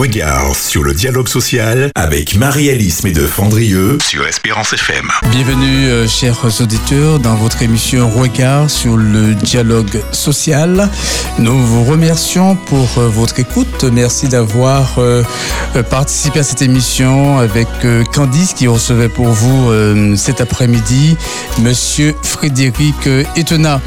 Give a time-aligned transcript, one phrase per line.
[0.00, 5.10] Regard sur le dialogue social avec Marie-Alice Médeux-Fandrieux sur Espérance FM.
[5.30, 10.88] Bienvenue, euh, chers auditeurs, dans votre émission Regard sur le dialogue social.
[11.38, 13.84] Nous vous remercions pour euh, votre écoute.
[13.92, 15.22] Merci d'avoir euh,
[15.90, 17.68] participé à cette émission avec
[18.14, 19.70] Candice qui recevait pour vous
[20.16, 21.16] cet après-midi
[21.58, 23.06] Monsieur Frédéric
[23.36, 23.82] Etena.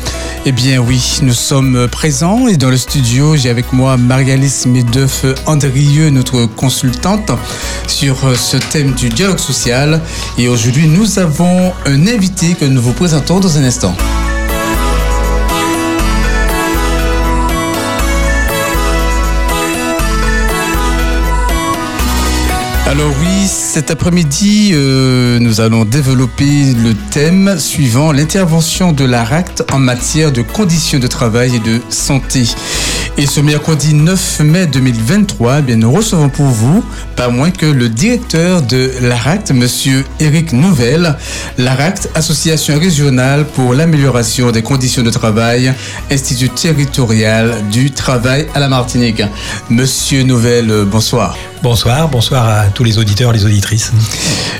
[0.45, 5.25] Eh bien oui, nous sommes présents et dans le studio, j'ai avec moi Marie-Alice Médeuf
[6.09, 7.31] Notre consultante,
[7.87, 10.01] sur euh, ce thème du dialogue social.
[10.37, 13.95] Et aujourd'hui, nous avons un invité que nous vous présentons dans un instant.
[22.93, 29.79] Alors oui, cet après-midi, euh, nous allons développer le thème suivant l'intervention de l'ARACT en
[29.79, 32.43] matière de conditions de travail et de santé.
[33.17, 36.83] Et ce mercredi 9 mai 2023, eh bien, nous recevons pour vous
[37.15, 41.15] pas moins que le directeur de l'ARACT, Monsieur Éric Nouvel,
[41.57, 45.73] l'ARACT, Association régionale pour l'amélioration des conditions de travail,
[46.11, 49.21] Institut territorial du travail à la Martinique.
[49.69, 51.37] Monsieur Nouvel, euh, bonsoir.
[51.63, 53.93] Bonsoir, bonsoir à tous les auditeurs, les auditrices.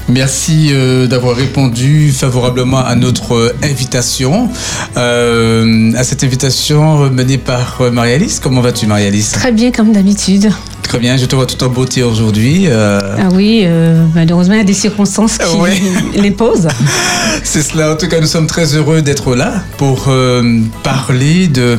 [0.07, 4.49] Merci euh, d'avoir répondu favorablement à notre euh, invitation,
[4.95, 7.91] euh, à cette invitation menée par euh,
[8.33, 8.39] Marie-Alice.
[8.39, 10.49] Comment vas-tu, Marie-Alice Très bien, comme d'habitude.
[10.83, 12.65] Très bien, je te vois tout en beauté aujourd'hui.
[12.67, 15.81] euh, Ah oui, euh, malheureusement, il y a des circonstances qui Ouais.
[16.15, 16.67] les posent.
[17.43, 17.93] C'est cela.
[17.93, 21.77] En tout cas, nous sommes très heureux d'être là pour euh, parler de,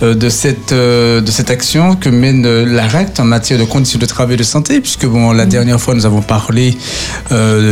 [0.00, 4.34] de, cette, de cette action que mène euh, l'ARACT en matière de conditions de travail
[4.34, 6.76] et de santé, puisque bon, la dernière fois, nous avons parlé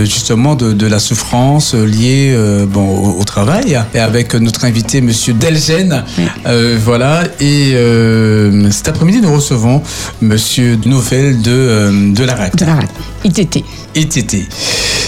[0.05, 2.37] justement de, de la souffrance liée
[2.69, 5.35] bon, au, au travail, et avec notre invité, Monsieur.
[5.35, 6.25] Oui.
[6.47, 7.23] Euh, voilà.
[7.41, 7.73] Et
[8.23, 9.83] euh, cet après-midi, nous recevons
[10.21, 12.57] Monsieur Nouvel de, euh, de l'ARACT.
[12.59, 12.91] De la rate.
[13.25, 13.65] ITT.
[13.95, 14.49] ITT.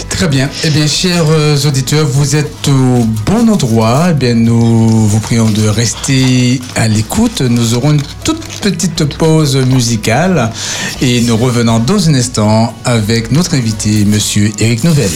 [0.09, 0.49] Très bien.
[0.63, 4.07] Eh bien, chers euh, auditeurs, vous êtes au bon endroit.
[4.11, 7.41] Eh bien, nous vous prions de rester à l'écoute.
[7.41, 10.51] Nous aurons une toute petite pause musicale
[11.01, 15.11] et nous revenons dans un instant avec notre invité, Monsieur Éric Nouvel.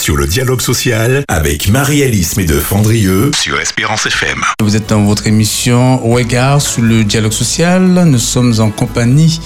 [0.00, 4.40] Sur le dialogue social avec Marie-Alice de Fandrieux sur Espérance FM.
[4.62, 7.82] Vous êtes dans votre émission Regard sur le dialogue social.
[7.82, 9.40] Nous sommes en compagnie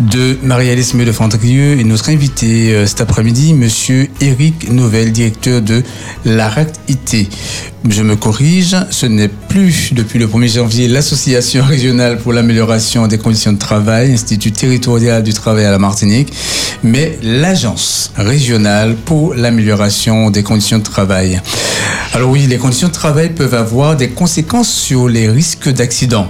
[0.00, 5.82] de Marie-Alice de Fandrieux et notre invité euh, cet après-midi, Monsieur Eric Nouvel, directeur de
[6.26, 7.30] l'ARACT IT.
[7.88, 13.18] Je me corrige, ce n'est plus depuis le 1er janvier l'Association régionale pour l'amélioration des
[13.18, 16.32] conditions de travail, Institut territorial du travail à la Martinique,
[16.82, 19.93] mais l'Agence régionale pour l'amélioration
[20.30, 21.40] des conditions de travail.
[22.12, 26.28] Alors oui, les conditions de travail peuvent avoir des conséquences sur les risques d'accident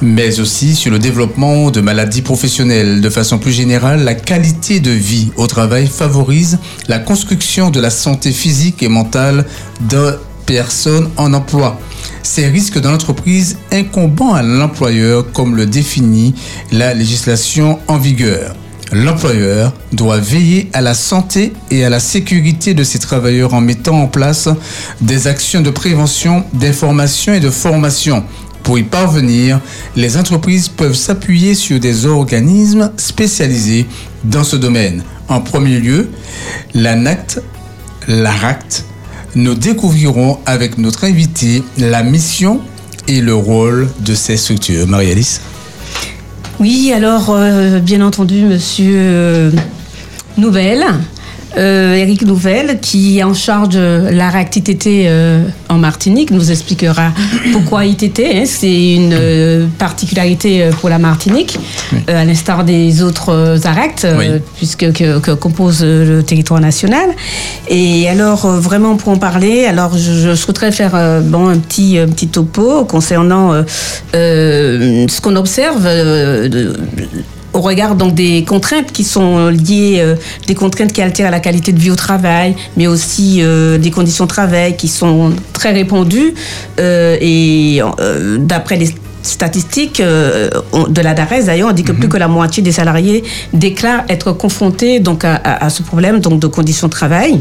[0.00, 3.00] mais aussi sur le développement de maladies professionnelles.
[3.00, 6.58] De façon plus générale, la qualité de vie au travail favorise
[6.88, 9.44] la construction de la santé physique et mentale
[9.82, 11.78] de personnes en emploi.
[12.22, 16.34] Ces risques dans l'entreprise incombant à l'employeur comme le définit
[16.72, 18.54] la législation en vigueur.
[18.92, 24.00] L'employeur doit veiller à la santé et à la sécurité de ses travailleurs en mettant
[24.02, 24.48] en place
[25.00, 28.24] des actions de prévention, d'information et de formation.
[28.64, 29.60] Pour y parvenir,
[29.94, 33.86] les entreprises peuvent s'appuyer sur des organismes spécialisés
[34.24, 35.04] dans ce domaine.
[35.28, 36.10] En premier lieu,
[36.74, 37.40] l'ANACT,
[38.08, 38.84] l'ARACT.
[39.36, 42.60] Nous découvrirons avec notre invité la mission
[43.06, 44.88] et le rôle de ces structures.
[44.88, 45.40] Marie-Alice
[46.60, 49.50] Oui, alors, euh, bien entendu, monsieur euh,
[50.36, 50.84] Nouvelle,
[51.56, 57.12] euh, Eric Nouvelle, qui est en charge de la réactivité euh, en Martinique, nous expliquera
[57.52, 58.20] pourquoi ITT.
[58.20, 61.58] Hein, c'est une euh, particularité euh, pour la Martinique,
[62.08, 64.26] euh, à l'instar des autres euh, ARACT, euh, Oui.
[64.56, 67.10] puisque que, que compose euh, le territoire national.
[67.68, 71.58] Et alors, euh, vraiment pour en parler, alors je, je souhaiterais faire euh, bon, un,
[71.58, 73.62] petit, un petit topo concernant euh,
[74.14, 75.84] euh, ce qu'on observe.
[75.86, 76.76] euh, de-
[77.60, 80.16] au regard donc des contraintes qui sont liées, euh,
[80.46, 84.24] des contraintes qui altèrent la qualité de vie au travail, mais aussi euh, des conditions
[84.24, 86.32] de travail qui sont très répandues.
[86.78, 91.92] euh, et euh, d'après les statistiques euh, on- de la DARES, d'ailleurs, on dit que
[91.92, 93.22] plus que la moitié des salariés
[93.52, 97.40] déclarent être confrontés donc à, à- à ce problème donc de conditions de travail.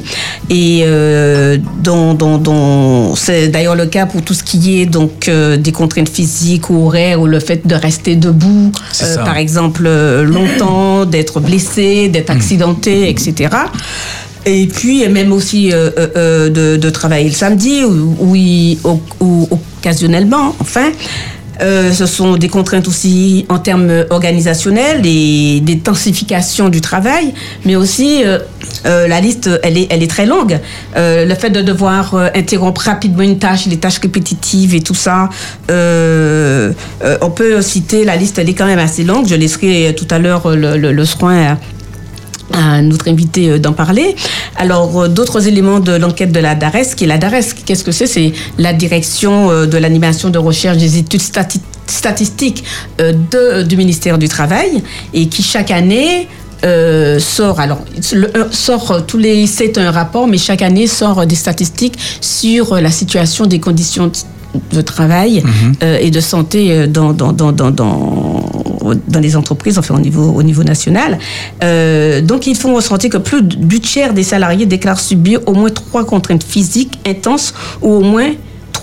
[0.50, 5.28] Et euh, dont, dont- dont- c'est d'ailleurs le cas pour tout ce qui est donc
[5.30, 8.72] euh, des contraintes physiques ou horaires ou le fait de rester debout,
[9.20, 9.88] euh, par exemple
[10.24, 13.50] longtemps, d'être blessé, d'être accidenté, etc.
[14.46, 18.16] Et puis même aussi euh, euh, euh, de, de travailler le samedi ou-
[19.20, 20.92] ou occasionnellement, enfin.
[21.62, 27.34] Euh, ce sont des contraintes aussi en termes organisationnels et d'intensification du travail,
[27.66, 28.40] mais aussi euh,
[28.86, 30.60] euh, la liste, elle est, elle est très longue.
[30.96, 35.30] Le fait de devoir interrompre rapidement une tâche, les tâches répétitives et tout ça,
[35.70, 39.28] on peut citer, la liste, elle est quand même assez longue.
[39.28, 41.58] Je laisserai tout à l'heure le, le, le soin
[42.54, 44.16] à, notre invité euh, d'en parler.
[44.58, 47.92] Alors, euh, d'autres éléments de l'enquête de la DARES, qui est la DARES, qu'est-ce que
[47.92, 48.08] c'est?
[48.08, 52.64] C'est la direction euh, de l'animation de recherche des études stati- statistiques
[52.98, 56.28] de, du ministère du Travail et qui chaque année
[56.66, 57.80] euh, sort, alors,
[58.14, 62.92] le- sort tous les, c'est un rapport, mais chaque année sort des statistiques sur la
[62.92, 64.12] situation des conditions
[64.74, 65.44] de- travail
[65.84, 67.72] euh, et de santé dans, dans, dans, dans,
[69.08, 71.18] dans, les entreprises, enfin au niveau, au niveau national.
[71.64, 75.70] Euh, donc, ils font ressentir que plus du tiers des salariés déclarent subir au moins
[75.70, 78.32] trois contraintes physiques intenses ou au moins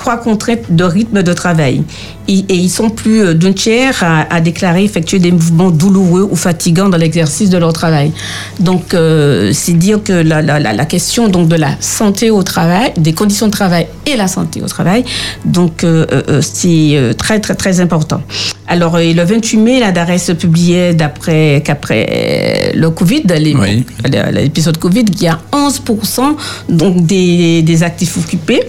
[0.06, 1.82] trois contraintes de rythme de travail.
[2.28, 6.28] Et, et ils sont plus euh, d'un tiers à, à déclarer effectuer des mouvements douloureux
[6.30, 8.12] ou fatigants dans l'exercice de leur travail.
[8.60, 12.92] Donc, euh, c'est dire que la, la, la, question donc, de la santé au travail,
[12.96, 15.04] des conditions de travail et la santé au travail,
[15.44, 18.22] donc euh, euh, c'est très, très, très important.
[18.68, 23.84] Alors, le 28 mai, la DARES publiait d'après qu'après le Covid, Oui.
[24.32, 26.36] l'épisode Covid, il y a 11%
[26.68, 28.62] donc des, des actifs occupés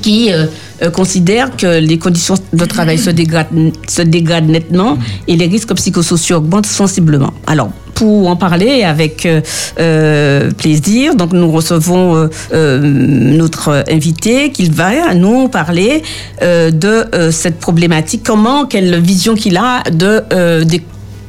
[0.00, 0.46] qui euh,
[0.82, 5.74] euh, considèrent que les conditions de travail se dégradent, se dégradent nettement et les risques
[5.74, 7.32] psychosociaux augmentent sensiblement.
[7.46, 9.42] Alors, pour en parler avec euh,
[9.78, 16.02] euh, plaisir, donc nous recevons notre invité qui va nous parler
[16.40, 20.82] de cette problématique, comment, quelle vision qu'il a de, des,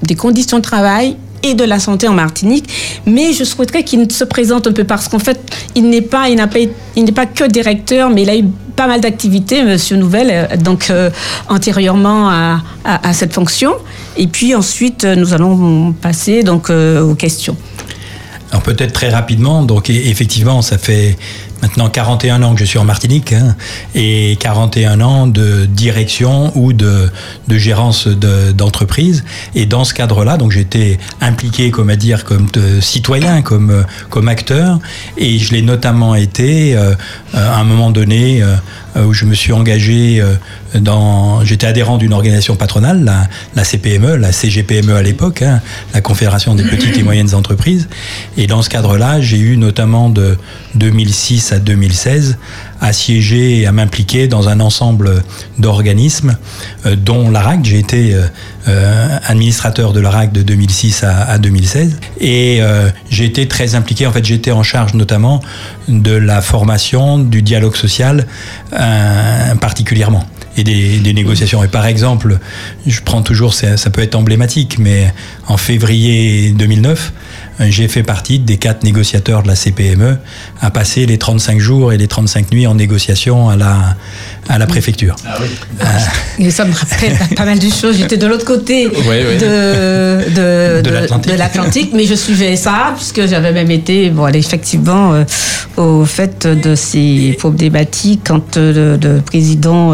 [0.03, 2.69] des conditions de travail et de la santé en Martinique,
[3.05, 5.39] mais je souhaiterais qu'il se présente un peu parce qu'en fait,
[5.75, 6.59] il n'est pas, il n'a pas,
[6.95, 10.57] il n'est pas que directeur, mais il a eu pas mal d'activités, Monsieur Nouvel, euh,
[10.57, 11.09] donc euh,
[11.49, 13.73] antérieurement à, cette fonction.
[14.17, 17.55] Et puis ensuite, euh, nous allons passer donc aux questions.
[18.51, 21.17] Alors peut-être très rapidement, donc effectivement, ça fait
[21.61, 23.55] maintenant 41 ans que je suis en Martinique hein,
[23.95, 27.09] et 41 ans de direction ou de,
[27.47, 29.23] de gérance d'entreprise.
[29.55, 32.47] et dans ce cadre-là, donc j'étais impliqué, comme à dire, comme
[32.81, 34.79] citoyen, comme, comme acteur.
[35.17, 36.93] Et je l'ai notamment été euh,
[37.33, 38.55] à un moment donné euh,
[38.95, 40.35] où je me suis engagé euh,
[40.79, 41.43] dans.
[41.43, 45.61] J'étais adhérent d'une organisation patronale, la, la, CPME, la CGPME à l'époque, hein,
[45.93, 47.87] la Confédération des petites et moyennes entreprises.
[48.37, 50.37] Et dans ce cadre-là, j'ai eu notamment de
[50.75, 52.37] 2006 à 2016
[52.81, 55.23] à siéger et à m'impliquer dans un ensemble
[55.59, 56.35] d'organismes,
[56.85, 57.63] euh, dont l'ARAC.
[57.63, 58.15] J'ai été
[58.67, 61.99] euh, administrateur de l'ARAC de 2006 à, à 2016.
[62.19, 65.41] Et euh, j'ai été très impliqué, en fait j'étais en charge notamment
[65.87, 68.25] de la formation, du dialogue social
[69.59, 70.25] particulièrement
[70.57, 71.63] et des, des, négociations.
[71.63, 72.39] Et par exemple,
[72.85, 75.13] je prends toujours, ça, ça peut être emblématique, mais
[75.47, 77.13] en février 2009,
[77.59, 80.17] j'ai fait partie des quatre négociateurs de la CPME
[80.61, 83.95] à passer les 35 jours et les 35 nuits en négociation à la,
[84.49, 85.15] à la préfecture.
[85.27, 85.47] Ah oui.
[85.81, 87.97] Euh, ça me rappelle pas mal de choses.
[87.97, 93.71] J'étais de l'autre côté de, de, de, l'Atlantique, mais je suivais ça puisque j'avais même
[93.71, 95.23] été, bon, effectivement, euh,
[95.77, 99.93] au fait de ces problématiques quand euh, le, président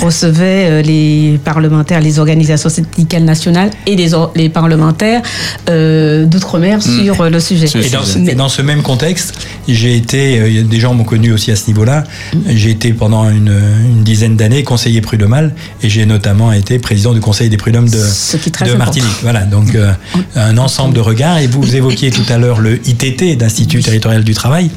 [0.00, 5.22] recevait les parlementaires, les organisations syndicales nationales et les, les parlementaires
[5.66, 6.78] d'outre-mer.
[6.90, 7.66] Sur le sujet.
[7.66, 9.34] Et dans, ce, dans, ce même contexte,
[9.68, 12.04] j'ai été, des gens m'ont connu aussi à ce niveau-là,
[12.48, 13.60] j'ai été pendant une
[14.00, 17.98] une dizaine d'années conseiller prud'homal et j'ai notamment été président du conseil des prud'hommes de,
[17.98, 19.08] de Martinique.
[19.22, 19.92] Voilà, donc euh,
[20.36, 21.38] un ensemble de regards.
[21.38, 24.70] Et vous évoquiez tout à l'heure le ITT d'Institut territorial du travail.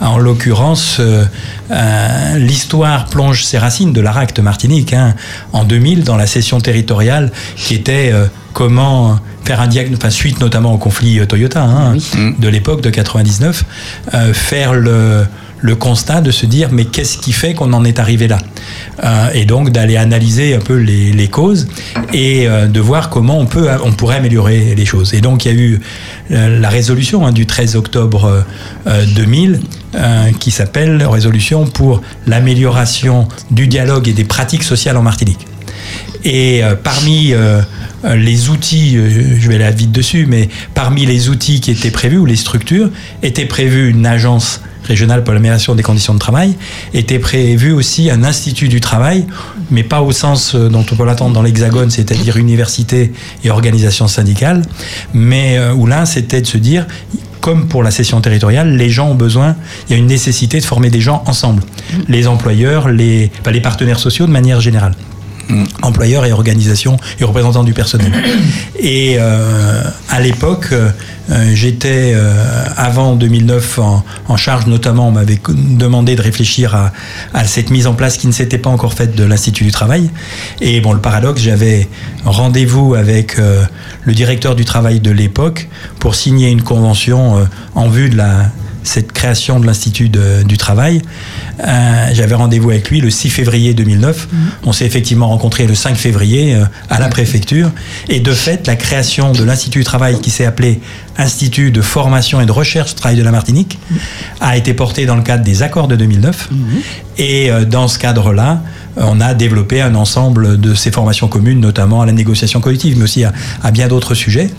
[0.00, 1.24] En l'occurrence, euh,
[1.70, 5.14] euh, l'histoire plonge ses racines de l'ARAC de Martinique hein,
[5.52, 8.12] en 2000 dans la session territoriale qui était
[8.52, 11.96] comment faire un diagnostic, enfin, suite notamment au conflit Toyota hein,
[12.38, 13.64] de l'époque de 99,
[14.32, 15.24] faire le
[15.62, 18.38] le constat de se dire mais qu'est-ce qui fait qu'on en est arrivé là?
[19.04, 21.68] Euh, Et donc d'aller analyser un peu les, les causes
[22.12, 25.14] et euh, de voir comment on, peut, on pourrait améliorer les choses.
[25.14, 25.80] Et donc il y a eu
[26.32, 28.44] euh, la résolution hein, du 13 octobre
[28.86, 29.60] 2000
[30.40, 35.46] qui s'appelle Résolution pour l'amélioration du dialogue et des pratiques sociales en Martinique.
[36.24, 37.34] Et parmi
[38.04, 42.26] les outils, je vais aller vite dessus, mais parmi les outils qui étaient prévus ou
[42.26, 42.90] les structures,
[43.22, 46.56] était prévue une agence régionale pour l'amélioration des conditions de travail,
[46.94, 49.26] était prévu aussi un institut du travail,
[49.70, 53.12] mais pas au sens euh, dont on peut l'attendre dans l'hexagone, c'est-à-dire université
[53.44, 54.62] et organisation syndicale,
[55.14, 56.86] mais euh, où là, c'était de se dire,
[57.40, 59.56] comme pour la session territoriale, les gens ont besoin,
[59.88, 61.62] il y a une nécessité de former des gens ensemble,
[62.08, 64.94] les employeurs, les, les partenaires sociaux de manière générale.
[65.48, 65.64] Mm.
[65.82, 68.12] employeurs et organisations et représentants du personnel.
[68.78, 73.78] Et euh, à l'époque, euh, j'étais euh, avant 2009
[74.28, 76.92] en, charge notamment, on m'avait demandé de réfléchir à,
[77.34, 80.10] à, cette mise en place qui ne s'était pas encore faite de l'Institut du travail.
[80.60, 81.88] Et bon, le paradoxe, j'avais
[82.24, 85.68] rendez-vous avec le directeur du travail de l'époque
[85.98, 88.50] pour signer une convention en vue de la
[88.84, 91.02] cette création de l'Institut du Travail.
[91.60, 94.28] Euh, j'avais rendez-vous avec lui le 6 février 2009.
[94.30, 94.38] Mhm.
[94.64, 97.70] On s'est effectivement rencontré le 5 février euh, à la préfecture.
[98.08, 100.80] Et de fait, la création de l'Institut du Travail, qui s'est appelé
[101.18, 103.98] Institut de formation et de recherche du travail de la Martinique, mhm.
[104.40, 106.48] a été portée dans le cadre des accords de 2009.
[106.50, 106.58] Mhm.
[107.18, 108.62] Et euh, dans ce cadre-là,
[108.96, 113.04] on a développé un ensemble de ces formations communes, notamment à la négociation collective, mais
[113.04, 114.50] aussi à, bien d'autres sujets.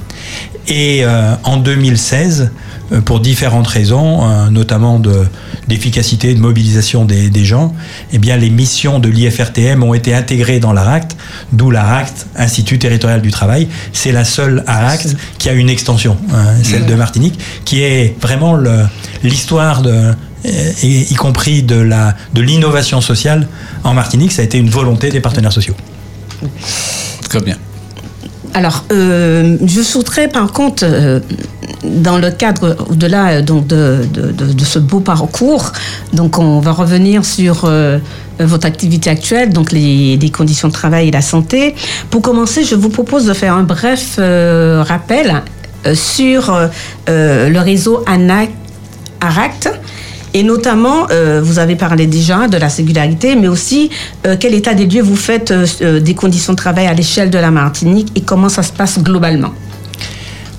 [0.68, 1.04] Et
[1.44, 2.52] en 2016,
[2.92, 5.02] euh, pour différentes raisons, euh, notamment
[5.68, 7.74] d'efficacité, de, mobilisation des, des, gens,
[8.12, 11.16] eh bien, les missions de l'IFRTM ont été intégrées dans l'ARACT,
[11.54, 13.68] d'où l'ARACT, Institut territorial du travail.
[13.94, 18.58] C'est la seule ARACT qui a une extension, hein, celle de Martinique, qui est vraiment
[19.24, 20.14] l'histoire de
[20.44, 23.48] y compris de la de l'innovation sociale
[23.84, 25.76] en Martinique, ça a été une volonté des partenaires sociaux.
[27.30, 27.56] Très bien.
[28.54, 31.20] Alors, euh, je souhaiterais par contre, euh,
[31.84, 35.72] dans le cadre au-delà donc de, de, de, ce beau parcours,
[36.14, 37.98] donc on va revenir sur euh,
[38.40, 41.74] votre activité actuelle, donc les, les, conditions de travail et la santé.
[42.12, 45.42] Pour commencer, je vous propose de faire un bref rappel
[45.96, 46.70] sur
[47.08, 48.52] le réseau ANAC
[49.20, 49.70] ARACT
[50.34, 53.90] et notamment, euh, vous avez parlé déjà de la singularité, mais aussi
[54.26, 57.38] euh, quel état des lieux vous faites euh, des conditions de travail à l'échelle de
[57.38, 59.54] la Martinique et comment ça se passe globalement.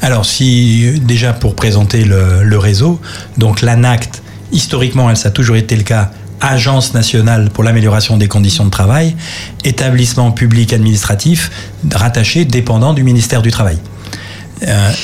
[0.00, 3.00] Alors, si déjà pour présenter le, réseau,
[3.36, 8.28] donc l'ANACT, historiquement, elle, ça a toujours été le cas, Agence nationale pour l'amélioration des
[8.28, 9.16] conditions de travail,
[9.64, 11.50] établissement public administratif
[11.90, 13.78] rattaché, dépendant du ministère du Travail.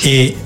[0.04, 0.36] et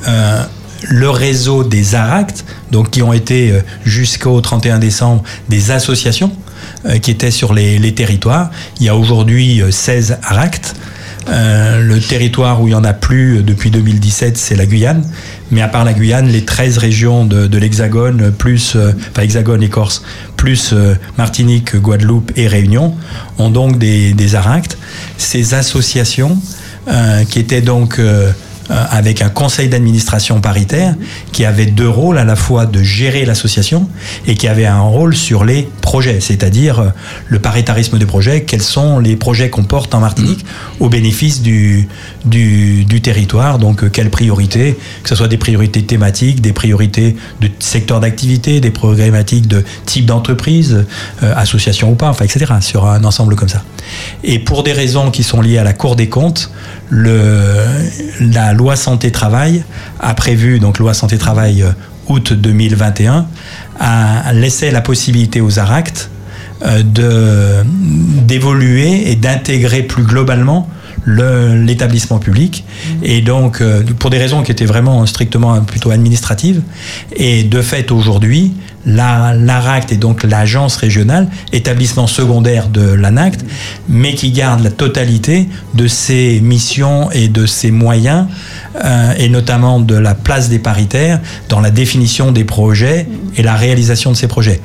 [0.88, 3.52] le réseau des ARACT, donc qui ont été
[3.84, 6.32] jusqu'au 31 décembre des associations
[7.02, 8.50] qui étaient sur les, les territoires.
[8.80, 10.74] Il y a aujourd'hui 16 ARACT.
[11.28, 15.04] Euh, le territoire où il n'y en a plus depuis 2017, c'est la Guyane.
[15.50, 19.68] Mais à part la Guyane, les 13 régions de, l'Hexagone, plus, euh, enfin Hexagone et
[19.68, 20.02] Corse,
[20.36, 22.94] plus euh, Martinique, Guadeloupe et Réunion,
[23.38, 24.76] ont donc des, des ARACT.
[25.18, 26.38] Ces associations,
[27.30, 27.98] qui étaient donc
[28.70, 30.94] euh, avec un conseil d'administration paritaire
[31.32, 33.90] qui avait deux rôles, à la fois de gérer l'association
[34.26, 36.88] et qui avait un rôle sur les projets, c'est-à-dire euh,
[37.28, 40.46] le paritarisme des projets, quels sont les projets qu'on porte en Martinique
[40.80, 41.88] au bénéfice du,
[42.24, 47.50] du, territoire, donc euh, quelles priorités, que ce soit des priorités thématiques, des priorités de
[47.58, 50.86] secteur d'activité, des problématiques de type d'entreprise,
[51.20, 53.62] association ou pas, enfin, etc., sur un ensemble comme ça.
[54.22, 56.50] Et pour des raisons qui sont liées à la Cour des comptes,
[56.88, 57.66] le,
[58.20, 59.64] la loi santé-travail
[60.00, 61.72] a prévu, donc loi santé-travail euh,
[62.08, 63.26] août 2021,
[63.80, 66.10] a laissé la possibilité aux ARACT
[66.62, 67.62] euh,
[68.26, 70.68] d'évoluer et d'intégrer plus globalement
[71.06, 72.64] l'établissement public.
[73.02, 76.62] Et donc, euh, pour des raisons qui étaient vraiment strictement plutôt administratives,
[77.14, 78.52] et de fait aujourd'hui,
[78.86, 83.44] l'ARACT est donc l'agence régionale, établissement secondaire de l'ANACT,
[83.88, 88.26] mais qui garde la totalité de ses missions et de ses moyens,
[88.84, 93.06] euh, et notamment de la place des paritaires dans la définition des projets
[93.36, 94.60] et la réalisation de ces projets.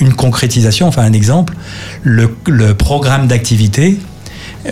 [0.00, 1.54] Une concrétisation, enfin un exemple,
[2.02, 3.98] le programme d'activité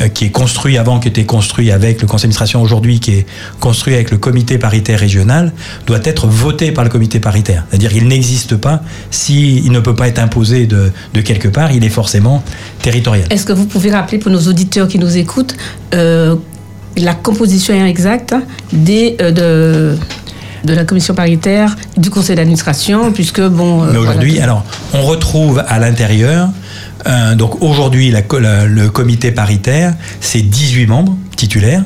[0.01, 3.27] euh, qui est construit avant, qui était construit avec le conseil d'administration aujourd'hui, qui est
[3.61, 5.53] construit avec le comité paritaire régional,
[5.87, 7.67] doit être voté par le comité paritaire.
[7.69, 11.85] C'est-à-dire qu'il n'existe pas s'il ne peut pas être imposé de, de, quelque part, il
[11.85, 12.43] est forcément
[12.81, 13.27] territorial.
[13.29, 15.57] Est-ce que vous pouvez rappeler pour nos auditeurs qui nous écoutent
[15.93, 16.37] euh,
[16.97, 18.35] la composition exacte
[18.73, 19.99] des, euh, de,
[20.65, 23.85] de la commission paritaire du conseil d'administration, puisque bon.
[23.85, 26.49] Mais aujourd'hui, alors, on retrouve à l'intérieur
[27.07, 31.83] euh, donc aujourd'hui, le comité paritaire, c'est 18 membres titulaires.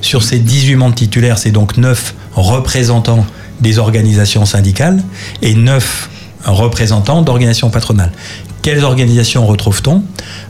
[0.00, 3.26] Sur ces 18 membres titulaires, c'est donc 9 représentants
[3.60, 5.02] des organisations syndicales
[5.42, 6.08] et 9
[6.44, 8.12] représentants d'organisations patronales.
[8.62, 10.02] Quelles organisations retrouve-t-on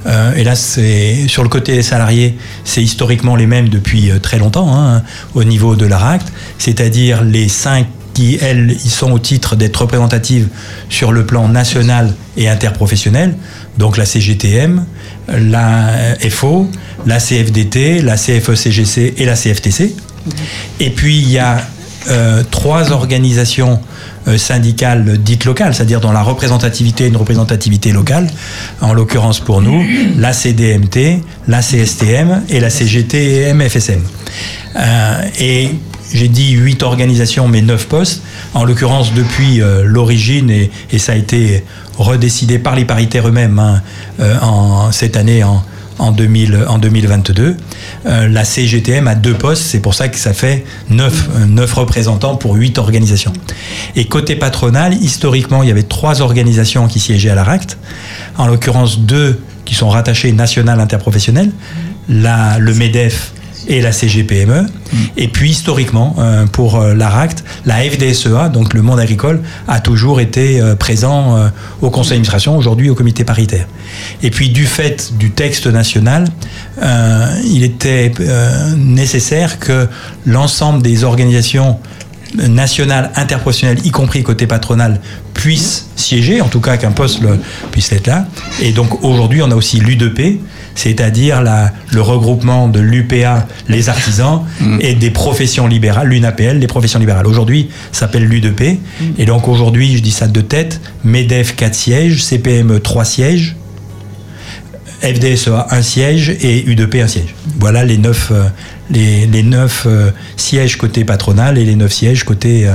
[0.07, 4.19] euh, Et là, c'est sur le côté des salariés, c'est historiquement les mêmes depuis euh,
[4.19, 5.03] très longtemps hein,
[5.35, 6.27] au niveau de l'ARACT,
[6.59, 10.49] c'est-à-dire les 5 qui, elles, ils sont au titre d'être représentatives
[10.89, 13.37] sur le plan national et interprofessionnel
[13.81, 14.85] donc la CGTM,
[15.29, 16.71] la FO,
[17.07, 19.95] la CFDT, la CFE-CGC et la CFTC.
[20.81, 21.67] Et puis il y a
[22.09, 23.81] euh, trois organisations
[24.27, 28.27] euh, syndicales dites locales, c'est-à-dire dans la représentativité, une représentativité locale,
[28.81, 29.85] en l'occurrence pour nous,
[30.17, 34.01] la CDMT, la CSTM et la CGT-MFSM.
[34.77, 35.71] Euh, et
[36.13, 38.23] j'ai dit huit organisations, mais neuf postes.
[38.55, 41.63] En l'occurrence, depuis l'origine, et, et, ça a été
[42.01, 43.83] redécidé par les paritaires eux-mêmes hein,
[44.21, 45.63] euh, en, cette année en,
[46.01, 47.57] en, 2000, en 2022.
[48.07, 52.37] Euh, la CGTM a deux postes, c'est pour ça que ça fait neuf, neuf représentants
[52.37, 53.33] pour huit organisations.
[53.97, 57.79] Et côté patronal, historiquement, il y avait trois organisations qui siégeaient à l'ARACT,
[58.39, 61.53] en l'occurrence deux qui sont rattachées nationales interprofessionnelles,
[62.09, 63.33] la, le MEDEF
[63.71, 64.67] et la CGPME.
[65.17, 70.21] Et puis historiquement, euh, pour euh, l'ARACT, la FDSEA, donc le monde agricole, a toujours
[70.21, 73.67] été euh, présent au conseil d'administration, aujourd'hui au comité paritaire.
[74.23, 76.27] Et puis du fait du texte national,
[77.45, 78.13] il était
[78.77, 79.87] nécessaire que
[80.27, 81.79] l'ensemble des organisations
[82.35, 85.01] nationales interprofessionnelles, y compris côté patronal,
[85.35, 87.21] puissent siéger, en tout cas qu'un poste
[87.71, 88.27] puisse être là.
[88.61, 90.41] Et donc aujourd'hui, on a aussi l'UDP,
[90.75, 91.43] c'est-à-dire
[91.91, 94.79] le regroupement de l'UPA, les artisans, mm.
[94.81, 97.27] et des professions libérales, l'UNAPL, les professions libérales.
[97.27, 98.79] Aujourd'hui, ça s'appelle l'UDP.
[99.19, 103.57] Et donc aujourd'hui, je dis ça de tête, MEDEF 4 sièges, CPME 3 sièges,
[105.03, 107.35] FDSEA 1 siège et UDP 1 siège.
[107.59, 108.45] Voilà les 9, euh,
[108.91, 109.45] les, les
[109.87, 112.69] euh, sièges côté patronal et les 9 sièges côté...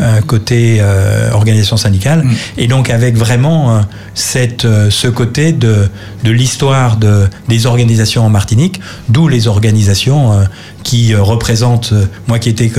[0.00, 2.34] Euh, côté euh, organisation syndicale, mm.
[2.58, 3.80] et donc avec vraiment euh,
[4.14, 5.88] cette, ce côté de,
[6.24, 10.44] de l'histoire de, des organisations en Martinique, d'où les organisations
[10.82, 11.94] qui représentent,
[12.26, 12.70] moi qui étais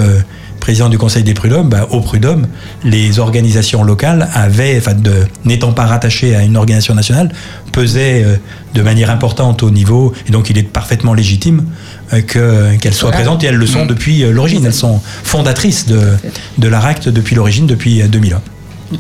[0.60, 2.46] président du Conseil des prud'hommes, bah, au prud'homme,
[2.84, 4.94] les organisations locales avaient, enfin,
[5.46, 7.32] n'étant pas rattachées à une organisation nationale,
[7.72, 8.26] pesaient
[8.74, 11.66] de manière importante au niveau, et donc il est parfaitement légitime
[12.14, 13.88] euh, qu'elles soient présentes et elles le sont mm.
[13.88, 14.66] depuis euh, l'origine.
[14.66, 16.00] Elles sont fondatrices de,
[16.58, 18.36] de l'ARACT depuis l'origine, depuis 2001.
[18.38, 18.96] Euh,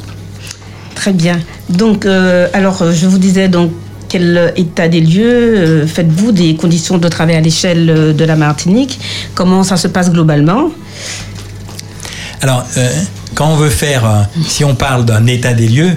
[0.95, 1.39] Très bien.
[1.69, 3.71] Donc, alors, je vous disais donc
[4.09, 8.99] quel état des lieux faites-vous des conditions de travail à l'échelle de la Martinique?
[9.35, 10.71] Comment ça se passe globalement?
[12.41, 12.89] Alors, euh,
[13.33, 15.91] quand on veut faire, euh, si on parle d'un état des lieux,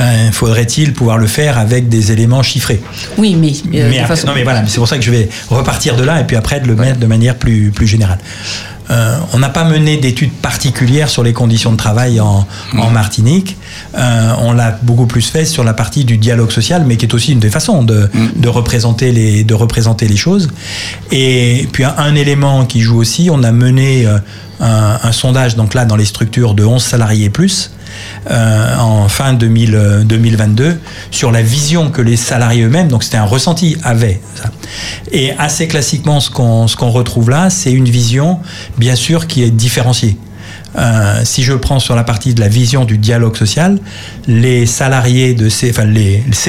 [0.00, 2.82] euh, faudrait-il pouvoir le faire avec des éléments chiffrés
[3.18, 5.10] Oui, mais, euh, mais de après- façon- non, mais voilà, c'est pour ça que je
[5.10, 8.18] vais repartir de là et puis après de le mettre de manière plus, plus générale.
[8.90, 13.56] Euh, on n'a pas mené d'études particulières sur les conditions de travail en, en Martinique.
[13.96, 17.14] Euh, on l'a beaucoup plus fait sur la partie du dialogue social, mais qui est
[17.14, 20.48] aussi une des façons de, de représenter les, de représenter les choses.
[21.10, 24.18] Et puis un, un élément qui joue aussi, on a mené euh,
[24.60, 27.70] un, un sondage, donc là dans les structures de 11 salariés et plus,
[28.30, 30.78] euh, en fin 2000, euh, 2022
[31.10, 34.20] sur la vision que les salariés eux-mêmes, donc c'était un ressenti, avaient.
[34.34, 34.50] ça.
[35.10, 38.38] Et assez classiquement, ce qu'on ce qu'on retrouve là, c'est une vision,
[38.78, 40.16] bien sûr, qui est différenciée.
[40.76, 43.78] Euh, si je prends sur la partie de la vision du dialogue social,
[44.26, 45.72] les salariés de ces,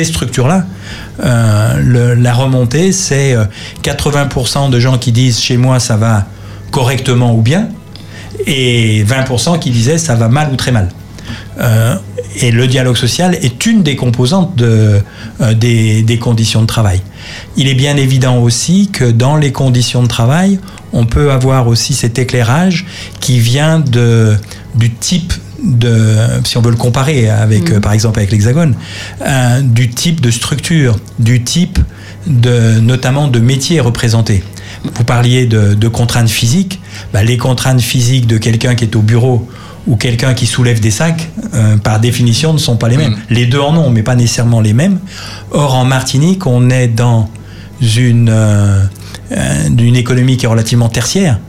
[0.04, 0.66] structures-là,
[1.24, 3.46] euh, la remontée, c'est euh,
[3.84, 6.26] 80% de gens qui disent chez moi ça va
[6.72, 7.68] correctement ou bien,
[8.46, 10.90] et 20% qui disaient ça va mal ou très mal.
[11.60, 11.96] Euh,
[12.42, 15.02] et le dialogue social est une des composantes de,
[15.42, 17.02] euh, des, des conditions de travail.
[17.58, 20.60] Il est bien évident aussi que dans les conditions de travail,
[20.92, 22.86] on peut avoir aussi cet éclairage
[23.20, 24.36] qui vient de,
[24.76, 25.34] du type
[25.64, 28.76] de, si on veut le comparer avec, euh, par exemple, avec l'Hexagone,
[29.22, 31.80] euh, du type de structure, du type
[32.28, 34.44] de, notamment de métier représenté.
[34.96, 36.82] Vous parliez de, de contraintes physiques.
[37.14, 39.48] Bah, les contraintes physiques de quelqu'un qui est au bureau
[39.88, 43.18] ou quelqu'un qui soulève des sacs, euh, par définition, ne sont pas les mêmes.
[43.30, 45.00] Les deux en ont, mais pas nécessairement les mêmes.
[45.52, 47.30] Or, en Martinique, on est dans
[47.82, 48.84] une, euh,
[49.32, 51.40] euh, économie qui est relativement tertiaire.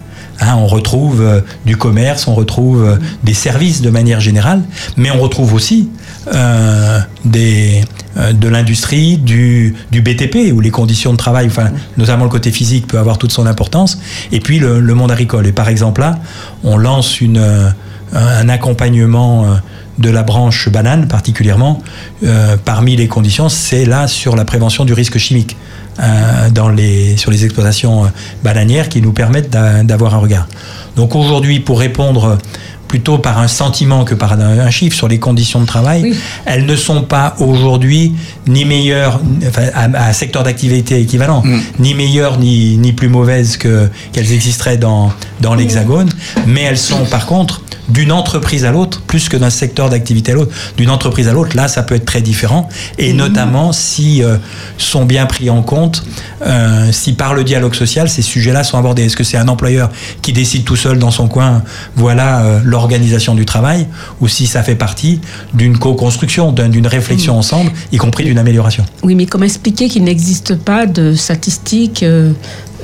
[0.41, 4.63] Hein, on retrouve euh, du commerce, on retrouve euh, des services de manière générale,
[4.97, 5.91] mais on retrouve aussi
[6.35, 7.83] euh, des,
[8.33, 12.89] de l'industrie, du, du BTP, où les conditions de travail, enfin, notamment le côté physique,
[12.89, 14.01] peut avoir toute son importance,
[14.33, 15.47] et puis le, le monde agricole.
[15.47, 16.19] Et par exemple, là,
[16.65, 17.73] on lance une,
[18.15, 19.55] un accompagnement euh,
[19.99, 21.83] de la branche banane particulièrement.
[22.25, 25.57] Euh, parmi les conditions, c'est là sur la prévention du risque chimique
[26.01, 28.11] euh, dans les, sur les exploitations
[28.43, 30.49] bananières qui nous permettent d'a- d'avoir un regard.
[30.97, 32.39] Donc aujourd'hui, pour répondre
[32.95, 36.15] plutôt par un sentiment que par un, un chiffre sur les conditions de travail, Oui.
[36.47, 38.13] elles ne sont pas aujourd'hui
[38.47, 41.43] ni meilleures, enfin, à, à secteur d'activité équivalent,
[41.81, 46.09] ni meilleures ni, ni plus mauvaises que qu'elles existeraient dans, dans l'Hexagone,
[46.47, 50.37] mais elles sont par contre d'une entreprise à l'autre, plus que d'un secteur d'activité à
[50.37, 54.39] l'autre, d'une entreprise à l'autre, là, ça peut être très différent, et notamment si euh,
[54.79, 56.03] sont bien pris en compte,
[56.47, 59.05] euh, si par le dialogue social, ces sujets-là sont abordés.
[59.05, 59.91] Est-ce que c'est un employeur
[60.23, 61.63] qui décide tout seul dans son coin,
[61.95, 63.87] voilà euh, l'organisation du travail,
[64.21, 65.21] ou si ça fait partie
[65.55, 68.85] d'une co-construction, d'un- d'une réflexion ensemble, y compris d'une amélioration.
[69.03, 72.33] Oui, mais comment expliquer qu'il n'existe pas de statistiques euh,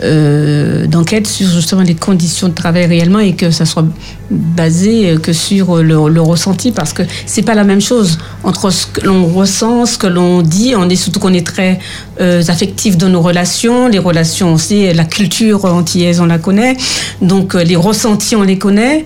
[0.02, 3.84] euh, d'enquête sur justement les conditions de travail réellement et que ça soit
[4.30, 6.72] basé euh, que sur le, le ressenti?
[6.72, 10.40] Parce que c'est pas la même chose entre ce que l'on ressent, ce que l'on
[10.40, 10.72] dit.
[10.74, 11.78] On est surtout qu'on est très
[12.22, 16.76] euh, affectif dans nos relations, les relations aussi, la culture antillaise on la connaît,
[17.20, 19.04] donc les ressentis on les connaît.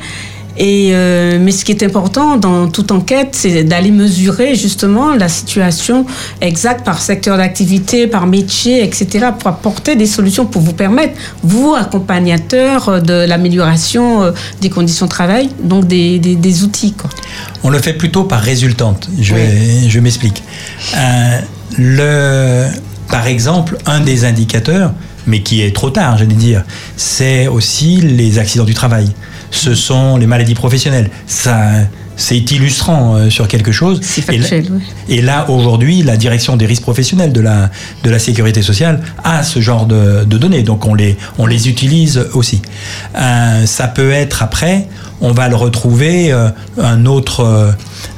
[0.57, 5.29] Et euh, mais ce qui est important dans toute enquête, c'est d'aller mesurer justement la
[5.29, 6.07] situation
[6.41, 11.75] exacte par secteur d'activité, par métier, etc., pour apporter des solutions pour vous permettre, vous,
[11.75, 16.93] accompagnateurs de l'amélioration euh, des conditions de travail, donc des, des, des outils.
[16.93, 17.11] Quoi.
[17.65, 19.09] On le fait plutôt par résultante.
[19.21, 19.41] Je, Oui.
[19.41, 20.43] vais- je m'explique.
[20.97, 21.41] Euh,
[21.77, 22.67] le,
[23.09, 24.93] par exemple, un des indicateurs,
[25.27, 26.63] mais qui est trop tard, j'allais dire,
[26.97, 29.09] c'est aussi les accidents du travail.
[29.51, 31.11] Ce sont les maladies professionnelles.
[31.27, 31.57] Ça,
[32.17, 34.01] c'est illustrant euh, sur quelque chose.
[34.35, 37.71] Et là- et aujourd'hui, la direction des risques professionnels de la,
[38.05, 40.63] de la sécurité sociale a ce genre de, de données.
[40.63, 42.63] Donc, on les, on les utilise aussi.
[43.17, 44.87] Euh, ça peut être après,
[45.21, 46.49] on va le retrouver, euh,
[46.81, 47.73] un autre,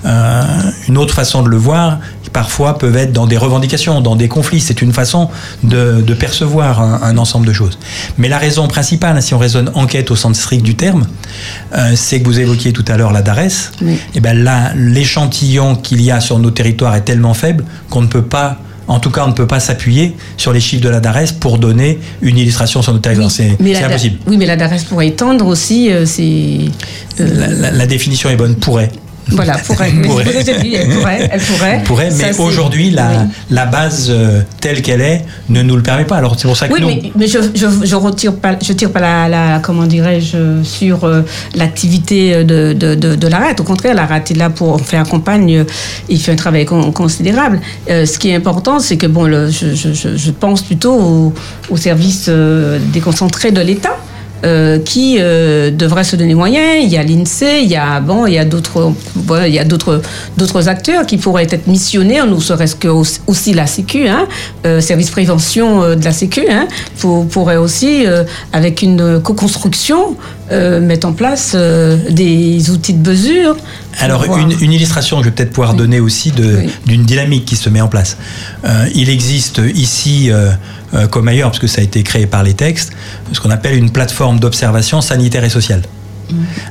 [0.04, 0.42] euh,
[0.88, 1.98] une autre façon de le voir,
[2.40, 4.60] parfois peuvent être dans des revendications, dans des conflits.
[4.60, 5.30] C'est une façon
[5.62, 7.78] de, de percevoir un, un ensemble de choses.
[8.18, 11.06] Mais la raison principale, si on raisonne enquête au sens strict du terme,
[11.74, 13.72] euh, c'est que vous évoquiez tout à l'heure la DARES.
[13.80, 13.96] Oui.
[14.14, 18.06] Et ben là, l'échantillon qu'il y a sur nos territoires est tellement faible qu'on ne
[18.06, 21.00] peut pas, en tout cas, on ne peut pas s'appuyer sur les chiffres de la
[21.00, 23.30] DARES pour donner une illustration sur nos territoires.
[23.30, 24.18] C'est mais c'est impossible.
[24.26, 25.90] Oui, mais la DARES pourrait étendre aussi.
[25.90, 26.58] euh, c'est
[27.20, 28.90] euh, La, la- la définition est bonne, pourrait.
[29.28, 29.90] Voilà, pourrait.
[30.04, 30.24] Pourrait.
[30.62, 31.82] Oui, elle pourrait, elle pourrait.
[31.84, 33.14] Pourrait, mais aujourd'hui, la, oui.
[33.50, 36.16] la base euh, telle qu'elle est ne nous le permet pas.
[36.16, 38.72] Alors c'est pour ça que Oui, nous, mais, mais je, je, je retire pas, je
[38.72, 41.22] tire pas la, la comment dirais-je, sur euh,
[41.54, 43.54] l'activité de, de, de, de l'ARAT.
[43.58, 45.64] Au contraire, l'ARAT est là pour faire accompagne, euh,
[46.08, 47.60] il fait un travail con- considérable.
[47.90, 50.94] Euh, ce qui est important, c'est que bon, le, je, je, je- je pense plutôt
[50.94, 51.34] au,
[51.70, 53.96] au service euh, déconcentré de l'État.
[54.44, 56.84] Euh, qui euh, devraient se donner moyens.
[56.84, 59.58] Il y a l'INSEE, il y a bon, il y a d'autres, voilà, il y
[59.58, 60.02] a d'autres
[60.36, 64.26] d'autres acteurs qui pourraient être missionnés, nous serait-ce que aussi la Sécu, hein,
[64.66, 66.68] euh, service prévention euh, de la Sécu, hein,
[66.98, 68.04] pour, pourrait aussi,
[68.52, 70.16] avec une co-construction,
[70.50, 71.56] mettre en place
[72.10, 73.56] des outils de mesure.
[73.98, 75.78] Alors, une, illustration que je vais peut-être pouvoir Oui.
[75.78, 76.70] donner aussi de- Oui.
[76.86, 78.16] d'une dynamique qui se met en place.
[78.94, 80.30] Il existe ici,
[80.96, 82.92] euh, comme ailleurs, parce que ça a été créé par les textes,
[83.32, 85.82] ce qu'on appelle une plateforme d'observation sanitaire et sociale.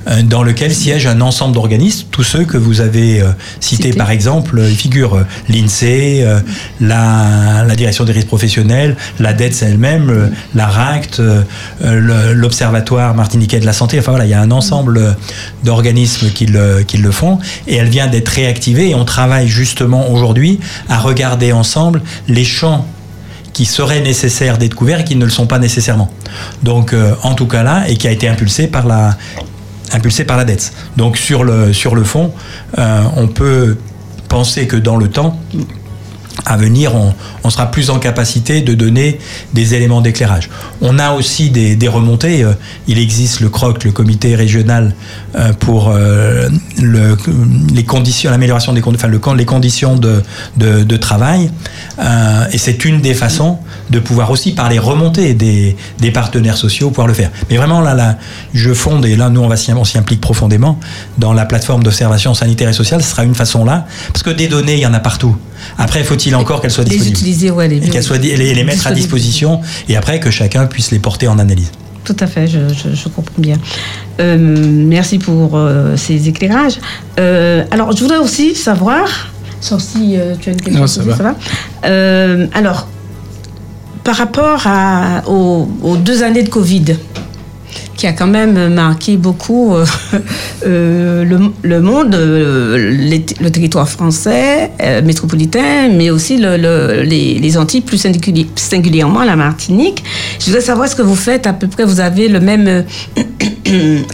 [0.08, 4.12] Euh, dans lequel siège un ensemble d'organismes, tous ceux que vous avez euh, cités par
[4.12, 6.40] exemple, euh, il figure euh, l'INSEE, euh,
[6.82, 11.22] la, la direction des risques professionnels, la DETS elle-même, la RACT,
[11.82, 15.16] l'Observatoire martiniquais de la santé, enfin voilà, il y a un ensemble
[15.64, 20.12] d'organismes qui le, qui le font, et elle vient d'être réactivée, et on travaille justement
[20.12, 20.60] aujourd'hui
[20.90, 22.86] à regarder ensemble les champs
[23.56, 26.12] qui seraient nécessaires d'être couverts et qui ne le sont pas nécessairement.
[26.62, 29.15] Donc, euh, en tout cas là, et qui a été impulsé par la,
[30.44, 30.74] dette.
[30.98, 32.34] Donc, sur le, sur le fond,
[32.78, 33.78] euh, on peut
[34.28, 35.39] penser que dans le temps,
[36.45, 36.93] à venir,
[37.43, 39.19] on, sera plus en capacité de donner
[39.53, 40.49] des éléments d'éclairage.
[40.81, 42.43] On a aussi des, remontées.
[42.43, 42.53] euh,
[42.88, 44.93] Il existe le CROC, le comité régional
[45.36, 46.49] euh, pour euh,
[46.81, 47.17] le,
[47.73, 51.51] les conditions, l'amélioration des conditions, enfin, le, les conditions de, travail.
[52.51, 55.75] Et c'est une des façons de pouvoir aussi, par les remontées des,
[56.12, 57.31] partenaires sociaux, pouvoir le faire.
[57.49, 58.17] Mais vraiment, là, là
[58.53, 60.79] je fonde, et là, nous, on, va on s'y implique profondément,
[61.17, 64.47] dans la plateforme d'observation sanitaire et sociale, ce sera une façon là, parce que des
[64.47, 65.36] données, il y en a partout.
[65.78, 68.54] Après, faut-il encore qu'elles soient les disponibles utiliser, ouais, les, et qu'elles soient di- les,
[68.54, 71.71] les mettre à disposition et après que chacun puisse les porter en analyse.
[72.04, 73.58] Tout à fait, je, je- je comprends bien.
[74.19, 76.78] Euh, merci pour euh, ces éclairages.
[77.19, 81.01] Euh, alors, je voudrais aussi savoir, sauf si euh, tu as une question, Non, ça
[81.04, 81.36] va.
[81.86, 82.88] Euh, alors,
[84.04, 86.95] par rapport à- aux, aux deux années de Covid,
[87.96, 89.86] qui a quand même marqué beaucoup euh,
[90.66, 91.24] euh,
[91.64, 92.78] le, monde, euh,
[93.42, 94.72] le territoire français,
[95.04, 98.06] métropolitain, mais aussi le- le- les, les Antilles, plus
[98.56, 100.04] singulièrement la Martinique.
[100.40, 102.86] Je voudrais savoir ce que vous faites, à peu près, vous avez le même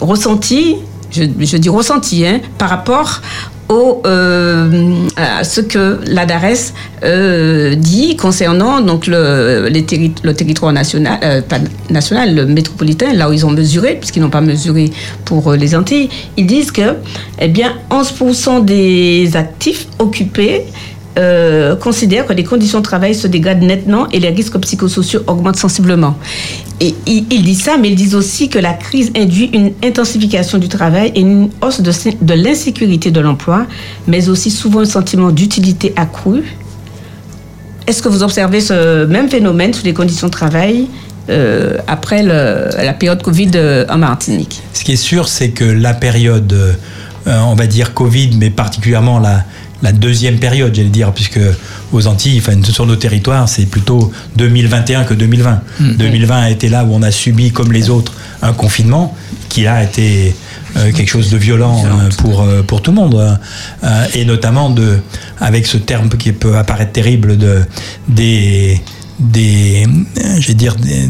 [0.00, 0.76] ressenti,
[1.10, 3.20] je, je dis ressenti, hein, par rapport
[3.68, 6.72] au, euh, à ce que la DARES
[7.04, 11.58] euh, dit concernant donc le, le territoire national, euh, pas
[11.90, 14.90] national, le métropolitain, là où ils ont mesuré, puisqu'ils n'ont pas mesuré
[15.24, 16.96] pour les Antilles, ils disent que
[17.40, 20.64] eh bien, 11% des actifs occupés
[21.18, 25.56] euh, considèrent que les conditions de travail se dégradent nettement et les risques psychosociaux augmentent
[25.56, 26.16] sensiblement.
[26.80, 30.68] Et ils, disent ça, mais ils disent aussi que la crise induit une intensification du
[30.68, 33.66] travail et une hausse de, l'insécurité de l'emploi,
[34.06, 36.44] mais aussi souvent un sentiment d'utilité accrue.
[37.88, 40.86] Est-ce que vous observez ce même phénomène sur les conditions de travail
[41.30, 44.62] euh, après la période Covid euh, en Martinique?
[44.72, 46.54] Ce qui est sûr, c'est que la période,
[47.26, 49.42] on va dire Covid, mais particulièrement la,
[49.82, 51.40] la deuxième période, j'allais dire, puisque
[51.92, 55.60] aux Antilles, enfin, sur nos territoires, c'est plutôt 2021 que 2020.
[55.98, 58.12] 2020 a été là où on a subi, comme les autres,
[58.42, 59.14] un confinement
[59.48, 60.34] qui a été
[60.76, 63.38] euh, quelque chose de violent euh, pour, euh, pour tout le monde.
[63.84, 64.98] euh, et notamment de,
[65.40, 67.62] avec ce terme qui peut apparaître terrible de,
[68.08, 68.80] des,
[69.20, 69.86] des,
[70.40, 71.08] je vais dire, des,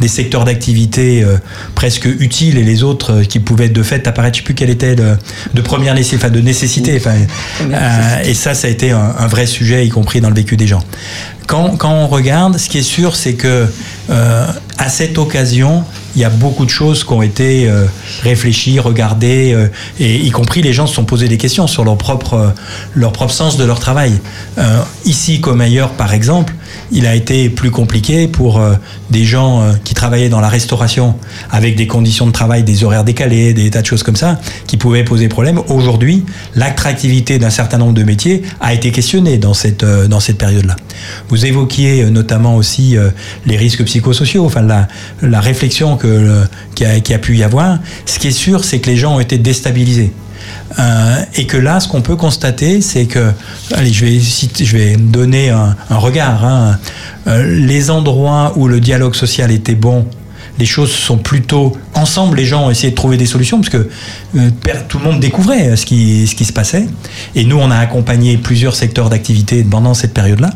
[0.00, 1.36] des secteurs d'activité euh,
[1.74, 4.70] presque utiles et les autres euh, qui pouvaient de fait apparaître, je sais plus quel
[4.70, 5.16] était le,
[5.54, 6.96] de première nécessité, enfin de nécessité.
[6.96, 7.16] Enfin,
[7.62, 10.56] euh, et ça, ça a été un, un vrai sujet, y compris dans le vécu
[10.56, 10.82] des gens.
[11.46, 13.66] Quand, quand on regarde, ce qui est sûr, c'est que
[14.10, 14.46] euh,
[14.78, 17.86] à cette occasion, il y a beaucoup de choses qui ont été euh,
[18.22, 21.98] réfléchies, regardées, euh, et y compris les gens se sont posés des questions sur leur
[21.98, 22.54] propre,
[22.94, 24.12] leur propre sens de leur travail.
[24.58, 26.54] Euh, ici comme ailleurs, par exemple,
[26.92, 28.74] il a été plus compliqué pour euh,
[29.10, 31.16] des gens euh, qui travaillaient dans la restauration
[31.50, 34.76] avec des conditions de travail, des horaires décalés, des tas de choses comme ça, qui
[34.76, 35.60] pouvaient poser problème.
[35.68, 36.24] Aujourd'hui,
[36.54, 40.76] l'attractivité d'un certain nombre de métiers a été questionnée dans cette, euh, cette période-là.
[41.30, 42.96] Vous évoquiez notamment aussi
[43.44, 44.86] les risques psychosociaux, enfin la,
[45.20, 46.44] la réflexion que,
[46.76, 47.80] qui, a, qui a pu y avoir.
[48.06, 50.12] Ce qui est sûr, c'est que les gens ont été déstabilisés.
[50.78, 53.32] Euh, et que là, ce qu'on peut constater, c'est que,
[53.74, 56.44] allez, je vais, je vais donner un, regard.
[56.44, 56.78] hein.
[57.26, 60.06] Euh, les endroits où le dialogue social était bon,
[60.58, 62.36] les choses sont plutôt ensemble.
[62.36, 63.88] Les gens ont essayé de trouver des solutions parce que
[64.36, 64.50] euh,
[64.88, 66.86] tout le monde découvrait ce qui, ce qui se passait.
[67.34, 70.50] Et nous, on a accompagné plusieurs secteurs d'activité pendant cette période-là.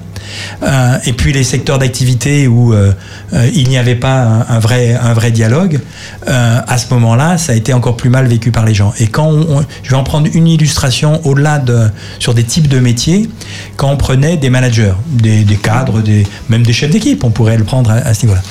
[0.62, 2.92] Euh, et puis les secteurs d'activité où euh,
[3.32, 5.80] euh, il n'y avait pas un, vrai, un vrai dialogue,
[6.26, 8.92] à ce moment-là, ça a été encore plus mal vécu par les gens.
[8.98, 12.78] Et quand on, je vais en prendre une illustration au-delà de sur des types de
[12.78, 13.28] métiers,
[13.76, 17.56] quand on prenait des managers, des, des cadres, des, même des chefs d'équipe, on pourrait
[17.56, 18.42] le prendre à, à ce niveau-là,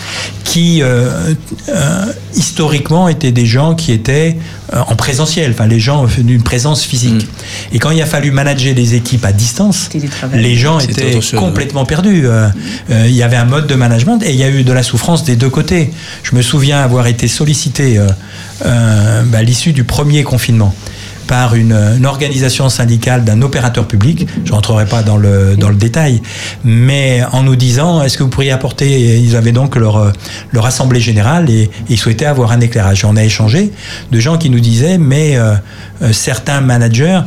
[0.44, 0.82] qui
[2.36, 4.38] historiquement étaient des gens qui étaient
[4.74, 7.24] en présentiel, enfin les gens d'une présence physique.
[7.24, 7.76] Mm.
[7.76, 9.90] Et quand il a fallu manager des équipes à distance,
[10.34, 12.28] les gens étaient complètement perdus.
[12.28, 12.48] Euh,
[12.90, 14.84] euh, il y avait un mode de management et il y a eu de la
[14.84, 15.92] souffrance des deux côtés.
[16.24, 20.74] Je me souviens avoir été sollicité euh, bah, à l'issue du premier confinement
[21.28, 24.28] par une, organisation syndicale d'un opérateur public.
[24.46, 26.22] Je rentrerai pas dans le, dans le détail,
[26.64, 29.20] mais en nous disant est-ce que vous pourriez apporter.
[29.20, 30.14] Ils avaient donc leur,
[30.52, 33.06] leur assemblée générale et, ils souhaitaient avoir un éclairage.
[33.06, 33.72] On a échangé
[34.12, 35.38] de gens qui nous disaient mais
[36.12, 37.22] certains managers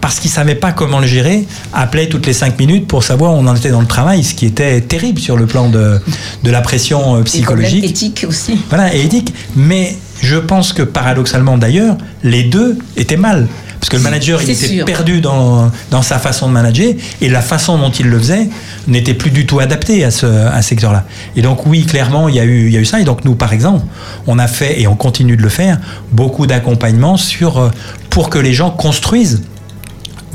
[0.00, 3.34] parce qu'ils ne savaient pas comment le gérer, appelaient toutes les cinq minutes pour savoir
[3.34, 6.00] où on en était dans le travail, ce qui était terrible sur le plan de,
[6.42, 7.84] de la pression euh, psychologique.
[7.84, 8.58] Et éthique aussi.
[8.68, 9.34] Voilà, et éthique.
[9.56, 13.48] Mais je pense que paradoxalement d'ailleurs, les deux étaient mal.
[13.80, 17.40] Parce que le manager, il était perdu dans, dans, sa façon de manager et la
[17.40, 18.50] façon dont il le faisait
[18.86, 21.06] n'était plus du tout adaptée à ce, à secteur-là.
[21.34, 23.00] Et donc oui, clairement, il y, a eu, il y a eu ça.
[23.00, 23.86] Et donc nous, par exemple,
[24.26, 25.78] on a fait, et on continue de le faire,
[26.12, 27.70] beaucoup d'accompagnement sur, euh,
[28.10, 29.40] pour que les gens construisent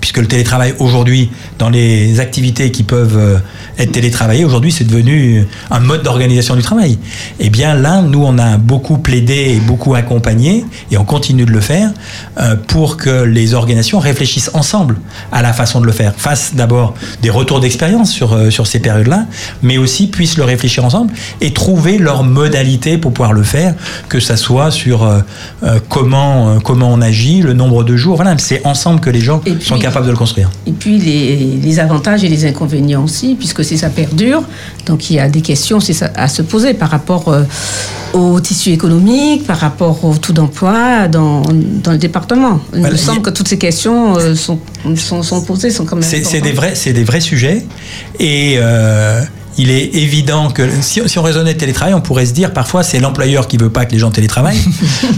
[0.05, 3.39] puisque le télétravail aujourd'hui, dans les activités qui peuvent euh,
[3.79, 6.99] être télétravaillées, aujourd'hui c'est devenu un mode d'organisation du travail.
[7.39, 11.45] Et eh bien là, nous on a beaucoup plaidé et beaucoup accompagné, et on continue
[11.45, 11.89] de le faire,
[12.39, 14.97] euh, pour que les organisations réfléchissent ensemble
[15.31, 16.13] à la façon de le faire.
[16.15, 19.25] Fassent d'abord des retours d'expérience sur, euh, sur ces périodes-là,
[19.63, 23.73] mais aussi puissent le réfléchir ensemble et trouver leur modalité pour pouvoir le faire,
[24.07, 25.11] que ça soit sur
[25.89, 28.17] comment, comment on agit, le nombre de jours.
[28.17, 30.49] Voilà, c'est ensemble que les gens sont capables de le construire.
[30.65, 34.43] Et puis les, avantages et les inconvénients aussi, puisque si ça perdure,
[34.85, 35.79] donc il y a des questions
[36.15, 37.43] à se poser par rapport euh,
[38.13, 42.61] au tissu économique, par rapport au taux d'emploi dans, dans, le département.
[42.73, 44.59] Il me semble que toutes ces questions euh, sont,
[44.95, 46.03] sont, posées, sont quand même.
[46.03, 47.65] C'est des vrais, c'est des vrais sujets
[48.19, 49.21] et euh,
[49.57, 53.47] il est évident que si, on raisonnait télétravail, on pourrait se dire parfois c'est l'employeur
[53.47, 54.63] qui veut pas que les gens télétravaillent.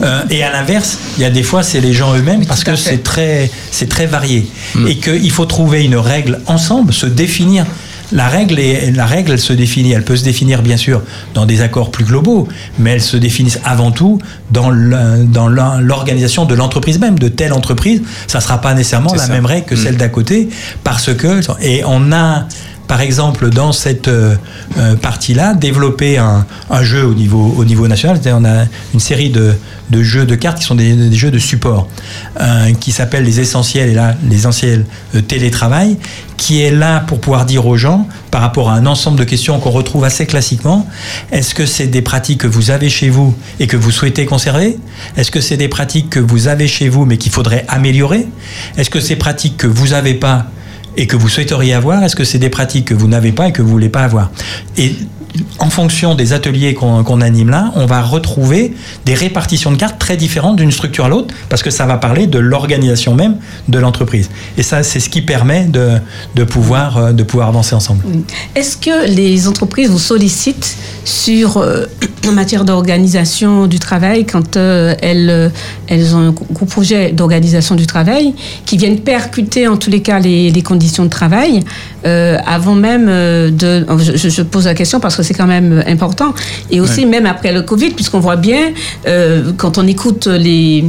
[0.03, 2.75] Euh, et à l'inverse, il y a des fois c'est les gens eux-mêmes parce que
[2.75, 4.47] c'est très, c'est très varié.
[4.75, 4.87] Mm.
[4.87, 7.65] Et qu'il faut trouver une règle ensemble, se définir.
[8.11, 11.01] La règle, est, la règle, elle se définit, elle peut se définir bien sûr
[11.33, 12.47] dans des accords plus globaux,
[12.79, 14.19] mais elle se définit avant tout
[14.51, 18.01] dans l'organisation de l'entreprise même, de telle entreprise.
[18.27, 19.77] Ça ne sera pas nécessairement la même règle que mm.
[19.77, 20.49] celle d'à côté,
[20.83, 22.45] parce que, et on a
[22.87, 24.35] par exemple, dans cette euh,
[24.77, 26.45] euh, partie-là, développer un,
[26.83, 28.19] jeu au niveau, au niveau national.
[28.27, 29.55] On a une série de,
[29.91, 31.87] jeux de cartes qui sont des, jeux de support,
[32.39, 34.85] euh, qui s'appellent les essentiels, et là, les essentiels
[35.27, 35.97] télétravail,
[36.37, 39.59] qui est là pour pouvoir dire aux gens, par rapport à un ensemble de questions
[39.59, 40.87] qu'on retrouve assez classiquement,
[41.31, 44.77] est-ce que c'est des pratiques que vous avez chez vous et que vous souhaitez conserver?
[45.17, 48.27] Est-ce que c'est des pratiques que vous avez chez vous mais qu'il faudrait améliorer?
[48.77, 50.45] Est-ce que c'est pratiques que vous n'avez pas
[50.97, 53.51] et que vous souhaiteriez avoir Est-ce que c'est des pratiques que vous n'avez pas et
[53.53, 54.31] que vous voulez pas avoir?
[55.59, 58.73] En fonction des ateliers qu'on anime là, on va retrouver
[59.05, 62.27] des répartitions de cartes très différentes d'une structure à l'autre, parce que ça va parler
[62.27, 64.29] de l'organisation même de l'entreprise.
[64.57, 68.03] Et ça, c'est ce qui permet de, pouvoir, euh, de pouvoir avancer ensemble.
[68.55, 71.85] Est-ce que les entreprises vous sollicitent sur, euh,
[72.27, 78.33] en matière d'organisation du travail quand euh, elles, ont un gros projet d'organisation du travail
[78.65, 81.63] qui viennent percuter en tous les cas les conditions de travail
[82.45, 83.85] avant même de...
[84.15, 86.33] Je, je pose la question parce que c'est quand même important.
[86.71, 88.71] Et aussi, même après le Covid, puisqu'on voit bien,
[89.07, 90.83] euh, quand on écoute les,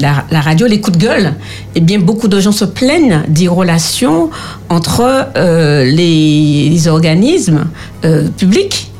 [0.00, 1.34] la, radio, les coups de gueule,
[1.74, 4.30] eh bien, beaucoup de gens se plaignent des relations
[4.68, 7.64] entre euh, les, organismes
[8.04, 8.90] euh, publics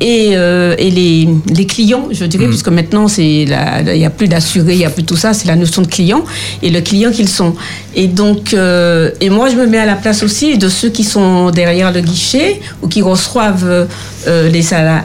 [0.00, 2.50] et, euh, et les, les, clients, je dirais, mm.
[2.50, 5.56] puisque maintenant, il n'y a plus d'assuré, il n'y a plus tout ça, c'est la
[5.56, 6.24] notion de client
[6.62, 7.54] et le client qu'ils sont.
[7.94, 11.04] Et donc, euh, et moi, je me mets à la place aussi de ceux qui
[11.04, 13.86] sont derrière le guichet ou qui reçoivent
[14.26, 14.62] euh, les,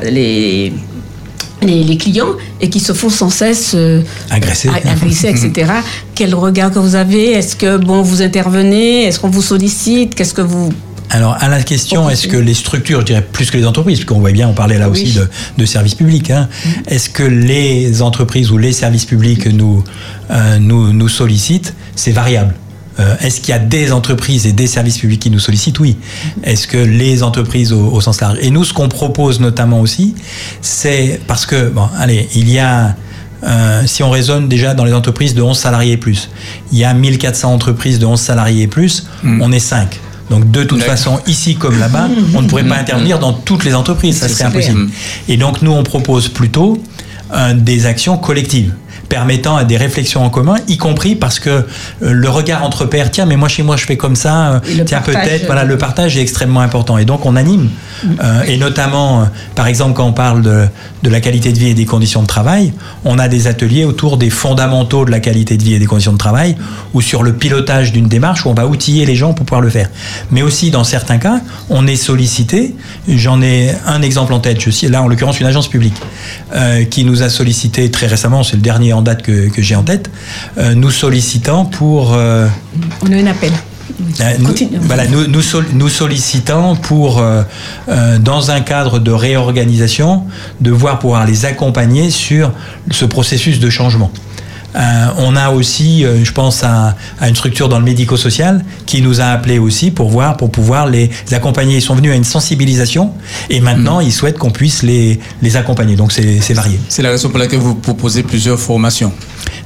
[0.09, 0.73] les,
[1.61, 5.71] les, les, clients et qui se font sans cesse euh, agresser, agresser etc.
[6.13, 7.31] Quel regard que vous avez?
[7.31, 9.03] Est-ce que bon, vous intervenez?
[9.03, 10.15] Est-ce qu'on vous sollicite?
[10.15, 10.69] Qu'est-ce que vous
[11.15, 14.19] alors, à la question, est-ce que les structures, je dirais plus que les entreprises, puisqu'on
[14.19, 15.17] voit bien, on parlait là aussi
[15.57, 16.69] de, services publics, hein, mm.
[16.87, 19.81] est-ce que les entreprises ou les services publics nous,
[20.31, 21.73] euh, nous, nous sollicitent?
[21.95, 22.53] C'est variable.
[22.99, 25.79] Euh, est-ce qu'il y a des entreprises et des services publics qui nous sollicitent?
[25.79, 25.97] Oui.
[26.43, 28.37] Est-ce que les entreprises au, sens large?
[28.41, 30.15] Et nous, ce qu'on propose notamment aussi,
[30.61, 32.95] c'est parce que, bon, allez, il y a
[33.43, 36.29] euh, si on raisonne déjà dans les entreprises de 11 salariés et plus,
[36.71, 39.41] il y a 1400 entreprises de 11 salariés et plus, mm.
[39.41, 39.99] on est 5.
[40.29, 43.75] Donc de toute façon, ici comme là-bas, on ne pourrait pas intervenir dans toutes les
[43.75, 44.89] entreprises, ça serait impossible.
[45.27, 46.81] Et donc nous, on propose plutôt
[47.33, 48.73] euh, des actions collectives
[49.09, 51.63] permettant à des réflexions en commun, y compris parce que euh,
[51.99, 55.01] le regard entre pairs, tiens, mais moi chez moi je fais comme ça, euh, tiens
[55.01, 56.97] peut-être, voilà, le partage est extrêmement important.
[56.97, 57.69] Et donc on anime,
[58.03, 60.65] euh, et notamment, par exemple, quand on parle de,
[61.05, 64.17] de, la qualité de vie et des conditions de travail, on a des ateliers autour
[64.17, 66.55] des fondamentaux de la qualité de vie et des conditions de travail,
[66.93, 69.69] ou sur le pilotage d'une démarche où on va outiller les gens pour pouvoir le
[69.69, 69.89] faire.
[70.31, 72.75] Mais aussi, dans certains cas, on est sollicité,
[73.07, 75.95] j'en ai un exemple en tête, je suis là en l'occurrence une agence publique,
[76.89, 79.83] qui nous a sollicité très récemment, c'est le dernier en date que, que j'ai en
[79.83, 80.09] tête,
[80.57, 82.13] euh, nous sollicitant pour...
[82.13, 82.47] Euh,
[83.01, 83.51] On a un appel.
[84.21, 85.41] Euh, nous, voilà, nous, nous,
[85.73, 87.43] nous, sollicitant pour, euh,
[87.87, 90.23] euh, dans un cadre de réorganisation,
[90.59, 92.51] de voir pouvoir les accompagner sur
[92.91, 94.11] ce processus de changement.
[94.75, 99.01] Euh, on a aussi, euh, je pense à, à, une structure dans le médico-social qui
[99.01, 101.77] nous a appelés aussi pour voir, pour pouvoir les accompagner.
[101.77, 103.13] Ils sont venus à une sensibilisation
[103.49, 104.05] et maintenant mmh.
[104.05, 105.95] ils souhaitent qu'on puisse les, les accompagner.
[105.95, 106.77] Donc c'est varié.
[106.89, 109.13] C'est la raison pour laquelle vous proposez plusieurs formations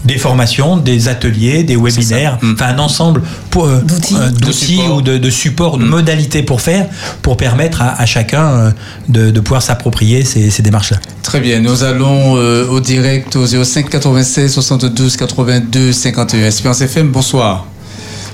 [0.06, 2.54] des formations, des ateliers, des webinaires, mmh.
[2.54, 3.22] enfin un ensemble
[3.58, 5.90] euh, d'outils euh, ou de, de supports, de mmh.
[5.90, 6.88] modalités pour faire,
[7.22, 8.72] pour permettre à, à chacun euh,
[9.08, 10.98] de, de, pouvoir s'approprier ces, ces démarches-là.
[11.24, 16.48] Très bien, nous allons euh, au direct au 05 96 72 82 51.
[16.48, 17.66] Espérance FM, bonsoir.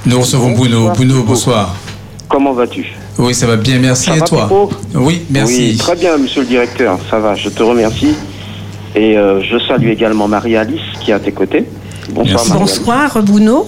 [0.06, 0.92] Nous recevons Bruno.
[0.94, 1.76] Bruno, bonsoir.
[2.28, 2.86] Comment vas-tu?
[3.18, 4.06] Oui, ça va bien, merci.
[4.06, 4.44] Ça Et va, toi?
[4.44, 4.70] Pipo?
[4.96, 5.72] Oui, merci.
[5.72, 8.16] Oui, très bien, monsieur le directeur, ça va, je te remercie.
[8.96, 11.66] Et euh, je salue également Marie-Alice qui est à tes côtés.
[12.12, 13.68] Bonsoir, Marie Bonsoir, Bruno.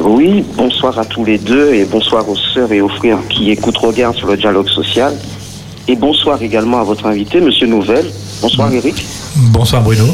[0.00, 3.76] Oui, bonsoir à tous les deux et bonsoir aux sœurs et aux frères qui écoutent
[3.76, 5.12] Regard sur le dialogue social.
[5.86, 8.06] Et bonsoir également à votre invité, monsieur Nouvel.
[8.40, 8.72] Bonsoir.
[8.72, 9.04] Eric.
[9.36, 10.04] Bonsoir, Bruno.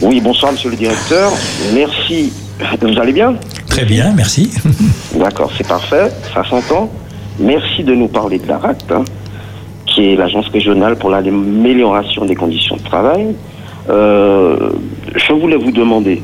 [0.00, 1.32] Oui, bonsoir, monsieur le directeur.
[1.74, 2.32] Merci.
[2.80, 3.34] Vous allez bien?
[3.68, 4.50] Très bien, merci.
[5.14, 6.90] D'accord, c'est parfait, ça s'entend.
[7.38, 8.92] Merci de nous parler de la RACT.
[8.92, 9.04] Hein
[9.92, 13.34] qui est l'agence régionale pour l'amélioration des conditions de travail.
[13.90, 14.70] Euh,
[15.14, 16.22] je voulais vous demander,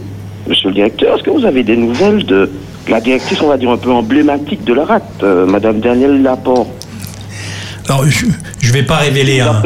[0.49, 2.51] monsieur le directeur, est-ce que vous avez des nouvelles de
[2.89, 6.78] la directrice, on va dire, un peu emblématique de la RAT, euh, madame Danielle Laporte?
[7.89, 9.62] Alors, je ne vais pas révéler un,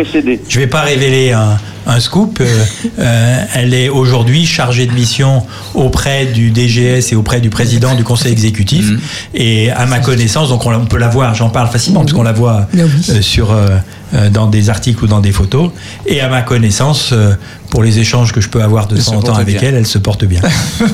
[0.48, 2.38] je vais pas révéler un, un scoop.
[2.40, 2.64] Euh,
[2.98, 5.42] euh, elle est aujourd'hui chargée de mission
[5.74, 8.90] auprès du DGS et auprès du président du conseil exécutif.
[8.90, 8.98] Mmh.
[9.34, 12.06] Et à ma connaissance, donc on, on peut la voir, j'en parle facilement, mmh.
[12.06, 12.86] puisqu'on la voit euh,
[13.20, 15.70] sur, euh, dans des articles ou dans des photos.
[16.06, 17.34] Et à ma connaissance, euh,
[17.70, 19.70] pour les échanges que je peux avoir de temps en temps avec bien.
[19.70, 20.42] elle, elle se porte bien.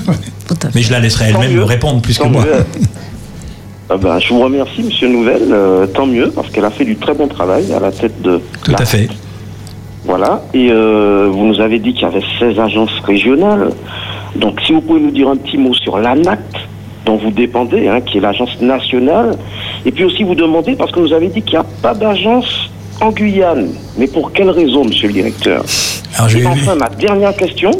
[0.74, 2.46] Mais je la laisserai elle-même me répondre plus tant que moi.
[3.90, 5.48] Ah ben, je vous remercie, Monsieur Nouvelle.
[5.50, 8.40] Euh, tant mieux, parce qu'elle a fait du très bon travail à la tête de.
[8.62, 9.08] Tout à fait.
[10.04, 10.42] Voilà.
[10.52, 13.70] Et euh, vous nous avez dit qu'il y avait 16 agences régionales.
[14.36, 16.56] Donc, si vous pouvez nous dire un petit mot sur l'ANACT,
[17.06, 19.36] dont vous dépendez, hein, qui est l'agence nationale.
[19.86, 22.70] Et puis aussi vous demander, parce que vous avez dit qu'il n'y a pas d'agence
[23.00, 23.70] en Guyane.
[23.96, 25.64] Mais pour quelle raison, monsieur le directeur?
[26.18, 27.70] Alors, Et enfin, ma dernière question,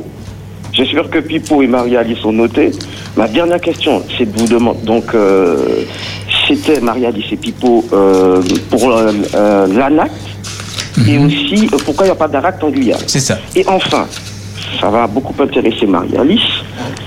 [0.72, 2.70] j'espère que Pipo et Marie-Alice ont noté.
[3.16, 4.80] Ma dernière question, c'est de vous demander.
[4.84, 5.84] Donc, euh,
[6.46, 10.12] c'était Marie-Alice et Pipo euh, pour euh, l'ANACT.
[11.06, 13.00] Et aussi, euh, pourquoi il n'y a pas d'ARACT en Guyane?
[13.06, 13.38] C'est ça.
[13.54, 14.06] Et enfin,
[14.80, 16.40] ça va beaucoup intéresser Marie-Alice.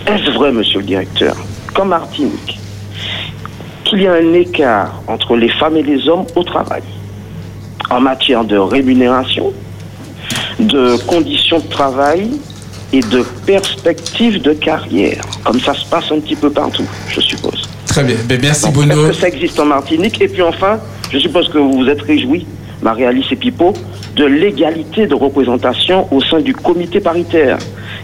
[0.06, 1.36] Est-ce vrai, monsieur le directeur,
[1.74, 2.60] qu'en Martinique,
[3.86, 6.84] qu'il y a un écart entre les femmes et les hommes au travail
[7.90, 9.52] en matière de rémunération,
[10.60, 12.32] de conditions de travail
[12.94, 17.70] et de perspectives de carrière, comme ça se passe un petit peu partout, je suppose.
[17.88, 18.94] Très bien, ben, merci Donc, Bruno.
[18.94, 20.80] Est-ce que ça existe en Martinique Et puis enfin,
[21.12, 22.46] je suppose que vous vous êtes réjouis,
[22.82, 23.74] Marie-Alice et Pipo,
[24.16, 27.58] de l'égalité de représentation au sein du comité paritaire.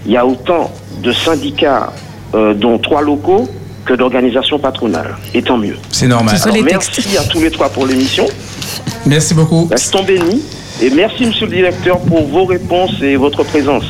[0.05, 0.71] Il y a autant
[1.03, 1.93] de syndicats,
[2.33, 3.47] euh, dont trois locaux,
[3.85, 5.15] que d'organisations patronales.
[5.33, 5.77] Et tant mieux.
[5.91, 6.35] C'est normal.
[6.43, 8.25] Alors, merci à tous les trois pour l'émission.
[9.05, 9.67] Merci beaucoup.
[9.71, 10.41] Restons bénis.
[10.81, 13.85] Et merci, monsieur le directeur, pour vos réponses et votre présence.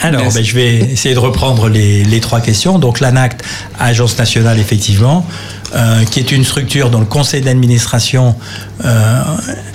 [0.00, 2.78] Alors, ben, je vais essayer de reprendre les, les trois questions.
[2.78, 3.42] Donc, l'ANACT,
[3.78, 5.24] Agence nationale, effectivement,
[5.74, 8.34] euh, qui est une structure dont le conseil d'administration
[8.84, 9.22] euh,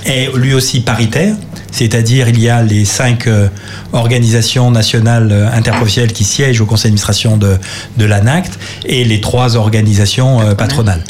[0.05, 1.35] est lui aussi paritaire.
[1.71, 3.47] C'est-à-dire, il y a les cinq euh,
[3.93, 7.57] organisations nationales interprofessionnelles qui siègent au conseil d'administration de,
[7.97, 11.03] de l'ANACT et les trois organisations patronales.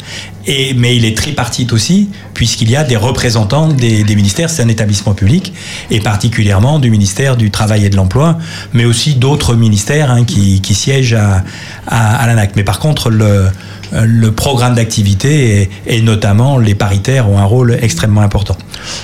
[0.48, 5.12] Mais il est tripartite aussi, puisqu'il y a des représentants des, ministères, c'est un établissement
[5.12, 5.52] public,
[5.90, 8.38] et particulièrement du ministère du Travail et de l'Emploi,
[8.72, 11.44] mais aussi d'autres ministères hein, qui, siègent à,
[11.86, 12.56] à, l'ANACT.
[12.56, 13.48] Mais par contre, le,
[13.92, 18.56] le programme d'activité et, et, notamment les paritaires ont un rôle extrêmement important.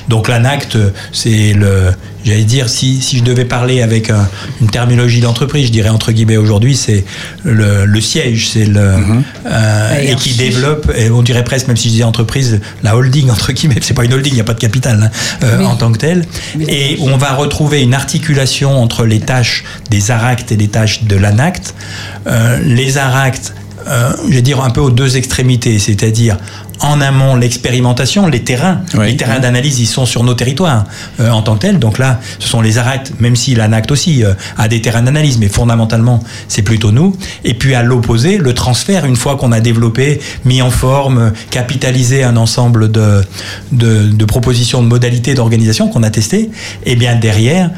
[0.08, 0.78] Donc l'ANACT,
[1.12, 1.90] c'est le,
[2.24, 4.10] j'allais dire, si, si, je devais parler avec
[4.60, 7.04] une terminologie d'entreprise, je dirais entre guillemets aujourd'hui, c'est
[7.44, 9.22] le, le, siège, c'est le mhm.
[9.46, 13.30] euh, et qui développe, et on dirait presque, même si je disais entreprise, la holding
[13.30, 15.76] entre guillemets, c'est pas une holding, il n'y a pas de capital hein, euh, en
[15.76, 16.24] tant que tel,
[16.68, 21.16] et on va retrouver une articulation entre les tâches des ARACT et les tâches de
[21.16, 21.74] l'ANACT.
[22.26, 23.52] Euh, les ARACT
[23.86, 26.38] euh, je vais dire un peu aux deux extrémités, c'est-à-dire
[26.80, 30.84] en amont l'expérimentation, les terrains, les terrains d'analyse, ils sont sur nos territoires
[31.20, 31.78] euh, en tant que tels.
[31.78, 35.38] Donc là, ce sont les arrêts, même si l'ANACT aussi euh, a des terrains d'analyse,
[35.38, 37.16] mais fondamentalement, c'est plutôt nous.
[37.44, 42.24] Et puis à l'opposé, le transfert, une fois qu'on a développé, mis en forme, capitalisé
[42.24, 43.22] un ensemble de,
[43.72, 46.50] de, propositions, de modalités d'organisation qu'on a testées,
[46.84, 47.70] eh bien derrière,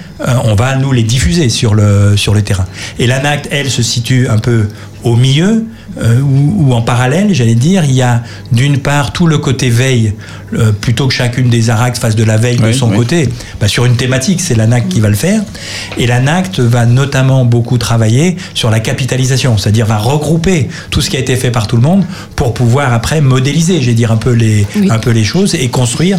[0.44, 2.66] on va nous les diffuser sur le, sur le terrain.
[2.98, 4.68] Et l'ANACT, elle, se situe un peu
[5.04, 5.64] au milieu,
[5.98, 8.22] euh, ou, en parallèle, j'allais dire, il y a
[8.52, 10.12] d'une part tout le côté veille,
[10.54, 13.28] euh, plutôt que chacune des ARACT fasse de la veille de son côté,
[13.60, 15.42] bah, sur une thématique, c'est l'ANACT qui va le faire.
[15.96, 21.16] Et l'ANACT va notamment beaucoup travailler sur la capitalisation, c'est-à-dire va regrouper tout ce qui
[21.16, 24.32] a été fait par tout le monde pour pouvoir après modéliser, j'allais dire, un peu
[24.32, 26.18] les, un peu les choses et construire,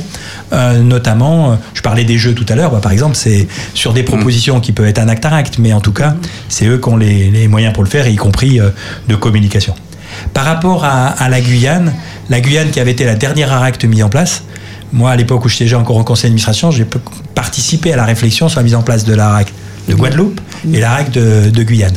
[0.53, 4.03] euh, notamment, je parlais des jeux tout à l'heure, bah, par exemple, c'est sur des
[4.03, 6.15] propositions qui peuvent être un acte ARACT, mais en tout cas,
[6.49, 8.59] c'est eux qui ont les, les, moyens pour le faire, y compris
[9.07, 9.75] de communication.
[10.33, 11.93] Par rapport à, la Guyane,
[12.29, 14.43] la Guyane qui avait été la dernière ARACT mise en place,
[14.93, 16.85] moi à l'époque où j'étais encore en conseil d'administration, j'ai
[17.35, 19.53] participé à la réflexion sur la mise en place de l'ARACT
[19.87, 20.41] de Guadeloupe
[20.71, 21.95] et l'ARACT de Guyane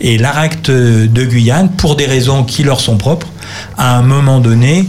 [0.00, 3.28] et l'ARACT de Guyane, pour des raisons qui leur sont propres,
[3.76, 4.86] à un moment donné,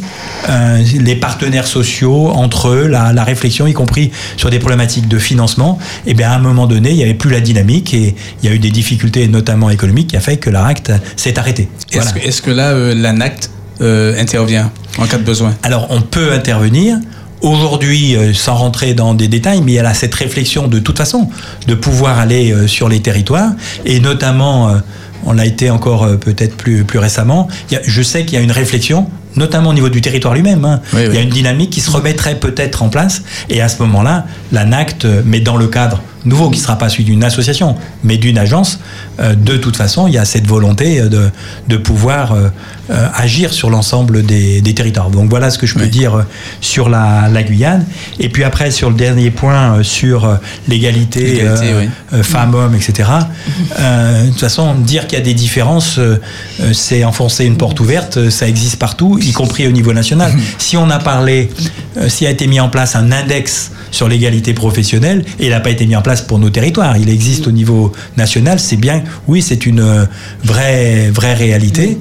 [0.49, 5.79] euh, les partenaires sociaux, entre eux, la, réflexion, y compris sur des problématiques de financement,
[6.05, 8.49] et eh bien à un moment donné, il n'y avait plus la dynamique et il
[8.49, 11.69] y a eu des difficultés, notamment économiques, qui a fait que l'ARACT s'est arrêté.
[11.91, 13.49] Est-ce que, là, euh, l'ANACT
[13.81, 15.53] euh, intervient en cas de besoin?
[15.63, 16.97] Alors, on peut intervenir.
[17.41, 21.27] Aujourd'hui, sans rentrer dans des détails, mais il y a cette réflexion de toute façon
[21.65, 23.53] de pouvoir aller sur les territoires
[23.83, 24.71] et notamment
[25.25, 27.47] on l'a été encore euh, peut-être plus, plus récemment.
[27.69, 30.65] je sais qu'il y a une réflexion, notamment au niveau du territoire lui-même.
[30.65, 30.81] Hein.
[30.93, 33.23] il y a une dynamique qui se remettrait peut-être en place.
[33.49, 37.03] Et à ce moment-là, l'ANACT, mais dans le cadre nouveau, qui ne sera pas celui
[37.03, 38.79] d'une association, mais d'une agence,
[39.19, 41.29] euh, de toute façon, il y a cette volonté euh, de,
[41.67, 42.49] de pouvoir euh,
[43.15, 45.09] agir sur l'ensemble des, des, territoires.
[45.09, 46.25] Donc voilà ce que je peux dire
[46.59, 47.85] sur la, la, Guyane.
[48.19, 51.45] Et puis après, sur le dernier point, sur l'égalité
[52.21, 53.09] femmes-hommes, etc.
[53.77, 55.99] de toute façon, dire qu'il y a des différences,
[56.73, 60.33] c'est enfoncer une porte ouverte, ça existe partout, y compris au niveau national.
[60.57, 61.49] Si on a parlé,
[62.07, 65.69] s'il a été mis en place un index sur l'égalité professionnelle, et il n'a pas
[65.69, 66.97] été mis en place pour nos territoires.
[66.97, 70.05] Il existe au niveau national, c'est bien, oui, c'est une euh,
[70.43, 71.97] vraie, vraie réalité.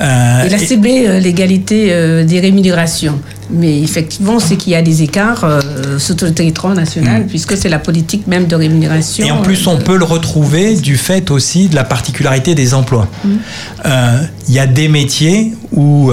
[0.00, 3.18] Euh, il a ciblé euh, l'égalité des rémunérations.
[3.50, 5.62] Mais effectivement, c'est qu'il y a des écarts
[5.96, 7.26] sur le territoire national, mm.
[7.28, 9.24] puisque c'est la politique même de rémunération.
[9.24, 13.08] Et en plus, on peut le retrouver du fait aussi de la particularité des emplois.
[13.24, 13.28] Mm.
[14.48, 16.12] Il y a des métiers où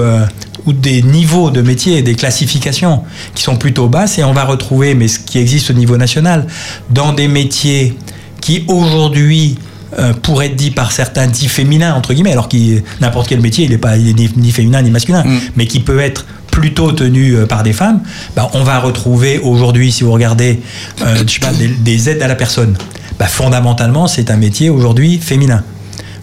[0.66, 3.02] ou des niveaux de métiers, des classifications
[3.34, 6.46] qui sont plutôt basses, et on va retrouver, mais ce qui existe au niveau national,
[6.90, 7.96] dans des métiers
[8.40, 9.58] qui aujourd'hui
[9.98, 12.56] euh, pourraient être dits par certains dits féminins, entre guillemets, alors que
[13.00, 15.38] n'importe quel métier, il n'est pas ni, féminin ni masculin, mm.
[15.56, 18.00] mais qui peut être plutôt tenu euh, par des femmes,
[18.34, 20.60] bah, on va retrouver aujourd'hui, si vous regardez
[21.02, 22.76] euh, je sais pas, des, aides à la personne,
[23.18, 25.62] bah, fondamentalement, c'est un métier aujourd'hui féminin.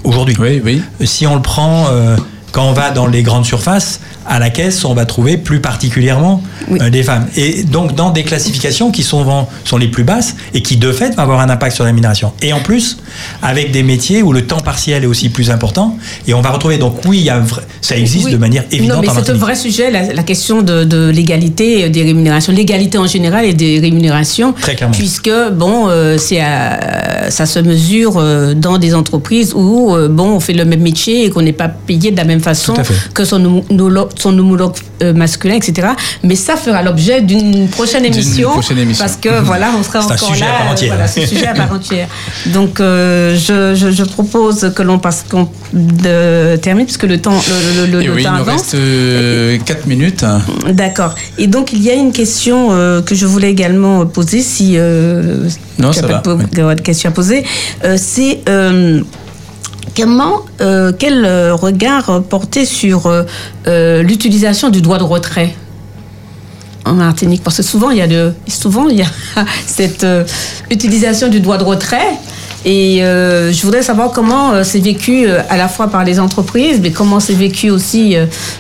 [0.03, 0.35] Aujourd'hui.
[0.37, 0.81] Oui, oui.
[1.05, 1.87] Si on le prend,
[2.51, 6.41] quand on va dans les grandes surfaces, à la caisse, on va trouver plus particulièrement
[6.71, 7.27] euh, des femmes.
[7.35, 11.15] Et donc, dans des classifications qui sont, sont les plus basses et qui, de fait,
[11.15, 12.31] vont avoir un impact sur la rémunération.
[12.41, 12.97] Et en plus,
[13.41, 15.97] avec des métiers où le temps partiel est aussi plus important.
[16.27, 17.41] Et on va retrouver, donc oui, il y a,
[17.81, 18.97] ça existe de manière évidente.
[18.97, 22.53] Non, mais c'est un vrai sujet, la, question de, l'égalité des rémunérations.
[22.53, 24.53] L'égalité en général et des rémunérations.
[24.53, 24.95] Très clairement.
[24.95, 26.41] Puisque, bon, euh, c'est
[27.29, 31.29] ça se mesure euh, dans des entreprises où, bon, on fait le même métier et
[31.29, 32.73] qu'on n'est pas payé de la même façon
[33.13, 33.63] que son,
[34.19, 35.89] son homologue euh, masculin, etc.
[36.23, 38.51] Mais ça fera l'objet d'une prochaine émission.
[38.97, 40.71] Parce que voilà, on sera encore là.
[40.71, 40.93] Entière.
[40.93, 42.07] Voilà, c'est sujet à part entière.
[42.47, 45.49] Donc euh, je, je, propose que l'on passe qu'on
[46.61, 47.39] termine puisque le temps
[47.77, 49.55] le, le, oui, temps il nous reste 4 euh,
[49.87, 50.25] minutes.
[50.69, 51.15] D'accord.
[51.37, 52.69] Et donc il y a une question
[53.05, 54.77] que je voulais également poser si
[55.79, 56.19] non, ça va.
[56.19, 57.43] Pas de question à poser.
[57.97, 58.41] c'est
[59.99, 65.53] Euh, quel euh, regard porter sur euh, l'utilisation du droit de retrait
[66.85, 67.43] en Martinique?
[67.43, 69.07] Parce que souvent, il y a, souvent, il y a
[69.67, 70.05] cette
[70.71, 72.17] utilisation du droit de retrait.
[72.65, 77.19] Et je voudrais savoir comment c'est vécu à la fois par les entreprises, mais comment
[77.19, 78.15] c'est vécu aussi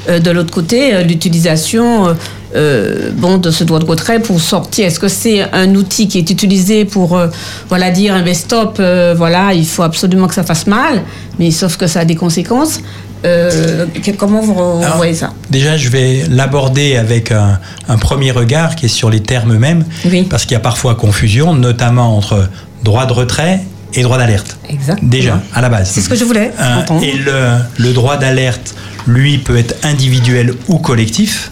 [0.07, 2.13] de l'autre côté, l'utilisation
[2.55, 6.17] euh, bon, de ce droit de retrait pour sortir Est-ce que c'est un outil qui
[6.19, 7.27] est utilisé pour euh,
[7.69, 11.01] voilà, dire, eh ben, stop, euh, voilà, il faut absolument que ça fasse mal,
[11.39, 12.79] mais sauf que ça a des conséquences
[13.23, 14.51] que- comment vous
[14.83, 15.31] Alors, voyez ça?
[15.49, 19.85] Déjà, je vais l'aborder avec un, un premier regard qui est sur les termes eux-mêmes,
[20.05, 20.23] Oui.
[20.29, 22.49] parce qu'il y a parfois confusion, notamment entre
[22.83, 23.61] droit de retrait
[23.93, 24.57] et droit d'alerte.
[25.01, 25.89] Déjà, à la base.
[25.93, 28.75] C'est ce que je voulais Euh, et le, le droit d'alerte,
[29.07, 31.51] lui, peut être individuel ou collectif,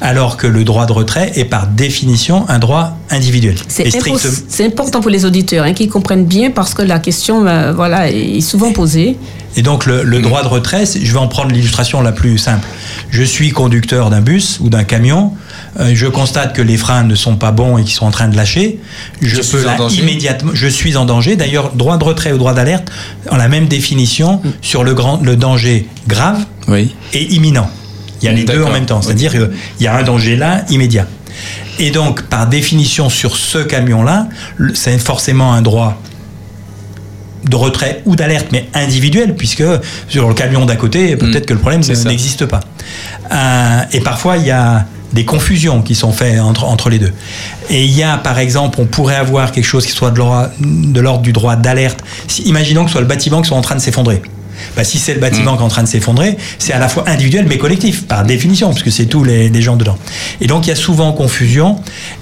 [0.00, 3.56] alors que le droit de retrait est par définition un droit individuel.
[3.68, 7.72] C'est strictement- important pour les auditeurs hein, qu'ils comprennent bien parce que la question euh,
[7.72, 9.16] voilà, est souvent posée.
[9.56, 12.66] Et donc le, le droit de retrait, je vais en prendre l'illustration la plus simple.
[13.10, 15.32] Je suis conducteur d'un bus ou d'un camion,
[15.80, 18.28] euh, je constate que les freins ne sont pas bons et qu'ils sont en train
[18.28, 18.78] de lâcher.
[19.22, 20.02] Je, peux en là, danger.
[20.02, 21.36] immédiatement, je suis en danger.
[21.36, 22.90] D'ailleurs, droit de retrait ou droit d'alerte
[23.30, 26.94] ont la même définition sur le, grand, le danger grave Oui.
[27.14, 27.70] et imminent.
[28.26, 29.50] Il y a les deux en même temps, c'est-à-dire qu'il
[29.80, 31.06] y a un danger là immédiat.
[31.78, 34.28] Et donc, par définition, sur ce camion-là,
[34.74, 36.00] c'est forcément un droit
[37.44, 39.62] de retrait ou d'alerte, mais individuel, puisque
[40.08, 41.46] sur le camion d'à côté, peut-être Mm.
[41.46, 42.60] que le problème n'existe pas.
[43.32, 47.12] Euh, et parfois, il y a des confusions qui sont faites entre, entre les deux.
[47.70, 50.50] Et il y a, par exemple, on pourrait avoir quelque chose qui soit de l'ordre
[50.60, 52.00] de l'ordre du droit d'alerte.
[52.26, 54.22] Si- imaginons que ce soit le bâtiment qui soit en train de s'effondrer.
[54.76, 57.04] Bah, si c'est le bâtiment qui est en train de s'effondrer, c'est à la fois
[57.08, 59.98] individuel mais collectif, par définition, puisque c'est tous les, les gens dedans.
[60.40, 61.80] Et donc il y a souvent confusion,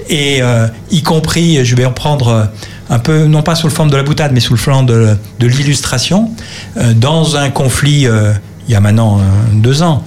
[0.08, 2.44] et euh, y compris, je vais reprendre euh,
[2.90, 5.16] un peu, non pas sous le forme de la boutade, mais sous le flanc de,
[5.40, 6.30] de l'illustration,
[6.76, 8.32] euh, dans un conflit, euh,
[8.68, 9.20] il y a maintenant
[9.52, 10.02] deux ans,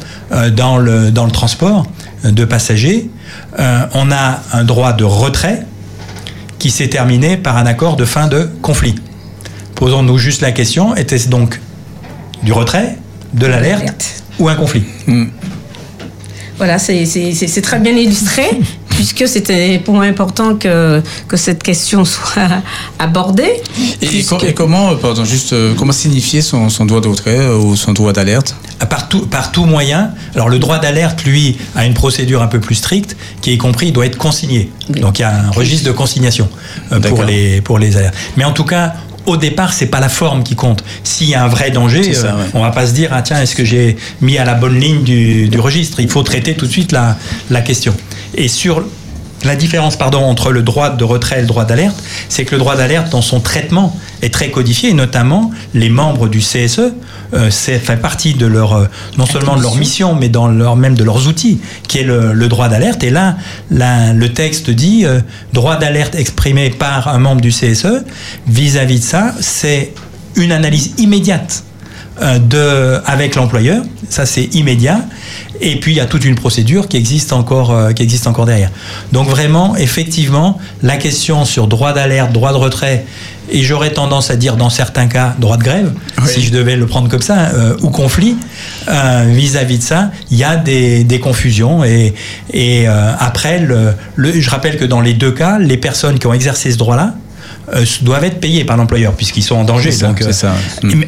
[0.56, 1.86] dans, le, dans le transport
[2.24, 3.08] de passagers,
[3.60, 5.68] on a un droit de retrait
[6.58, 8.96] qui s'est terminé par un accord de fin de conflit.
[9.76, 11.62] Posons-nous juste la question, était-ce donc
[12.44, 12.98] du retrait,
[13.34, 14.24] de l'alerte Alerte.
[14.40, 14.84] ou un conflit
[16.58, 18.44] Voilà, c'est- c'est c'est- c'est très bien illustré,
[18.90, 22.50] puisque c'était pour moi important que, que cette question soit
[23.00, 23.62] abordée.
[24.02, 27.08] Et, puisque- co- et comment, euh, pardon, juste, euh, comment signifier son, son droit de
[27.08, 28.56] retrait euh, ou son droit d'alerte?
[28.90, 30.12] Par tout, par tout moyen.
[30.34, 33.88] Alors le droit d'alerte, lui, a une procédure un peu plus stricte, qui est compris,
[33.88, 34.72] il doit être consigné.
[34.90, 35.00] Oui.
[35.00, 36.48] Donc il y a un registre de consignation
[36.92, 38.16] euh, pour les, pour les alertes.
[38.36, 38.94] Mais en tout cas,
[39.28, 40.84] au départ, c'est pas la forme qui compte.
[41.04, 42.50] S'il y a un vrai danger, ça, euh, ouais.
[42.54, 45.04] on va pas se dire ah tiens est-ce que j'ai mis à la bonne ligne
[45.04, 46.00] du, du registre?
[46.00, 47.18] Il faut traiter tout de suite la,
[47.50, 47.94] la question.
[48.34, 48.84] Et sur
[49.48, 52.60] la différence pardon, entre le droit de retrait et le droit d'alerte, c'est que le
[52.60, 56.94] droit d'alerte, dans son traitement, est très codifié, et notamment les membres du CSE,
[57.34, 58.86] euh, c'est fait partie de leur, euh,
[59.18, 62.34] non seulement de leur mission, mais dans leur, même de leurs outils, qui est le,
[62.34, 63.04] le droit d'alerte.
[63.04, 63.38] Et là,
[63.70, 65.20] le texte dit euh,
[65.54, 68.04] droit d'alerte exprimé par un membre du CSE.
[68.48, 69.94] Vis-à-vis de ça, c'est
[70.36, 71.64] une analyse immédiate
[72.40, 75.02] de, avec l'employeur, ça c'est immédiat,
[75.62, 78.46] et puis il y a toute une procédure qui existe encore, euh, qui existe encore
[78.46, 78.72] derrière.
[79.12, 83.06] Donc vraiment, effectivement, la question sur droit d'alerte, droit de retrait,
[83.50, 86.24] et j'aurais tendance à dire dans certains cas droit de grève, Oui.
[86.28, 88.36] si je devais le prendre comme ça, euh, ou conflit,
[88.90, 92.14] euh, vis-à-vis de ça, il y a des, des confusions, et,
[92.54, 96.28] et euh, après, le, le- je rappelle que dans les deux cas, les personnes qui
[96.28, 97.14] ont exercé ce droit-là,
[97.74, 99.92] euh, doivent être payées par l'employeur puisqu'ils sont en danger.
[99.92, 100.54] Ça, donc, euh, ça.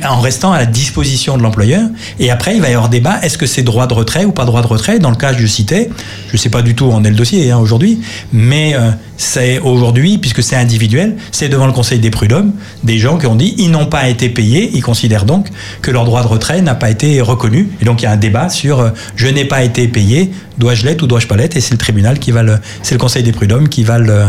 [0.07, 1.88] En restant à la disposition de l'employeur.
[2.20, 4.45] Et après, il va y avoir débat est-ce que c'est droit de retrait ou pas
[4.45, 4.99] droit de retrait?
[4.99, 5.89] Dans le cas que je citais,
[6.28, 8.01] je ne sais pas du tout où en est le dossier hein, aujourd'hui,
[8.34, 12.53] mais euh, c'est aujourd'hui, puisque c'est individuel, c'est devant le Conseil des prud'hommes,
[12.84, 15.47] des gens qui ont dit ils n'ont pas été payés, ils considèrent donc
[15.82, 17.70] que leur droit de retrait n'a pas été reconnu.
[17.82, 20.86] Et donc il y a un débat sur euh, je n'ai pas été payé, dois-je
[20.86, 21.55] l'être ou dois-je pas l'être?
[21.55, 24.26] Et c'est le tribunal qui va le, c'est le Conseil des prud'hommes qui va le,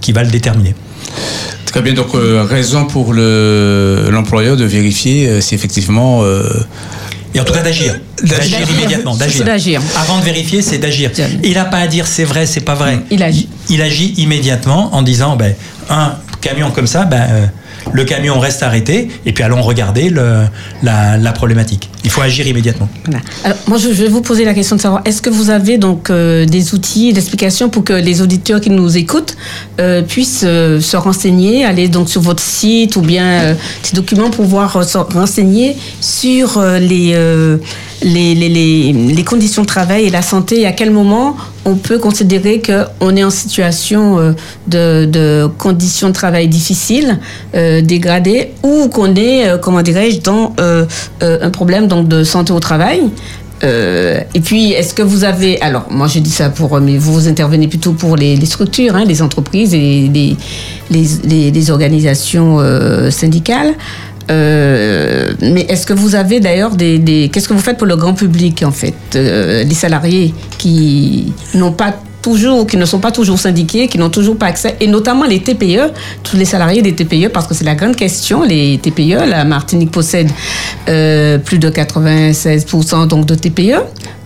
[0.00, 0.74] qui va le déterminer.
[1.70, 6.22] Très bien, donc euh, raison pour le- l'employeur de vérifier euh, si effectivement...
[6.24, 6.42] euh,
[7.34, 7.94] Et en tout cas d'agir.
[8.22, 9.14] D'agir immédiatement.
[9.14, 9.80] C'est D'agir.
[9.96, 11.10] Avant de vérifier, c'est d'agir.
[11.44, 12.98] Il n'a pas à dire c'est vrai, c'est pas vrai.
[13.10, 13.48] Il agit.
[13.68, 15.54] Il agit immédiatement en disant ben,
[15.88, 17.46] un camion comme ça, ben, euh,
[17.92, 21.88] le camion reste arrêté et puis allons regarder la, problématique.
[22.04, 22.88] Il faut agir immédiatement.
[23.44, 26.10] Alors, moi, je, vais vous poser la question de savoir, est-ce que vous avez donc
[26.10, 29.36] euh, des outils d'explication pour que les auditeurs qui nous écoutent
[29.80, 34.44] euh, puissent euh, se renseigner, aller donc sur votre site ou bien des documents pour
[34.44, 37.14] pouvoir se renseigner sur les,
[38.02, 43.16] les, conditions de travail et la santé et à quel moment on peut considérer qu'on
[43.16, 44.34] est en situation
[44.66, 47.18] de, conditions de travail difficiles,
[47.82, 50.84] dégradées, ou qu'on est, euh, comment dirais-je, dans euh,
[51.22, 53.02] euh, un problème donc de santé au travail.
[53.62, 55.60] Et puis, est-ce que vous avez...
[55.60, 56.80] Alors, moi, je dis ça pour...
[56.80, 60.36] Mais vous, intervenez plutôt pour les, structures, hein, les entreprises et les,
[60.90, 62.58] les, organisations
[63.10, 63.74] syndicales.
[64.30, 68.62] Mais est-ce que vous avez d'ailleurs des, Qu'est-ce que vous faites pour le grand public,
[68.64, 73.98] en fait Les salariés qui n'ont pas toujours, qui ne sont pas toujours syndiqués, qui
[73.98, 75.92] n'ont toujours pas accès, et notamment les TPE,
[76.22, 79.90] tous les salariés des TPE, parce que c'est la grande question, les TPE, la Martinique
[79.90, 80.30] possède
[80.88, 83.82] euh, plus de 96% donc de TPE.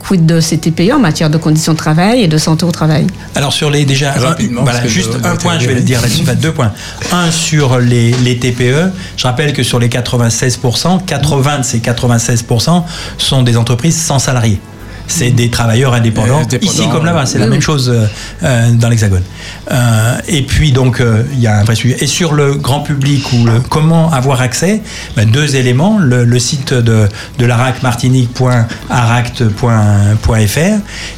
[0.06, 3.06] Quid de ces TPE en matière de conditions de travail et de santé au travail?
[3.34, 6.52] Alors sur les déjà rapidement, voilà, juste un point, je vais le dire là-dessus, deux
[6.52, 6.72] points.
[7.10, 12.82] Un sur les, les, TPE, je rappelle que sur les 96%, 80 de ces 96%
[13.16, 14.60] sont des entreprises sans salariés
[15.06, 16.42] c'est des travailleurs indépendants.
[16.60, 18.06] Ici comme là-bas, c'est la même chose euh,
[18.42, 19.22] euh, dans l'Hexagone.
[19.70, 21.02] Euh, et puis donc
[21.32, 21.96] il y a un vrai sujet.
[22.00, 24.80] Et sur le grand public ou le, comment avoir accès,
[25.16, 30.58] ben, deux éléments le, site de, de l'ARAC martinique.aract.fr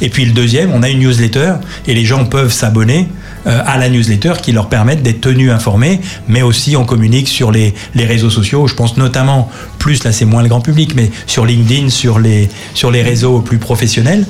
[0.00, 1.54] et puis le deuxième, on a une newsletter
[1.86, 6.00] et les gens peuvent s'abonner euh, à la newsletter qui leur permettent d'être tenus informés,
[6.28, 8.66] mais aussi on communique sur les, les réseaux sociaux.
[8.66, 12.48] Je pense notamment, plus là c'est moins le grand public, mais sur LinkedIn, sur les,
[12.74, 14.26] sur les réseaux plus professionnels.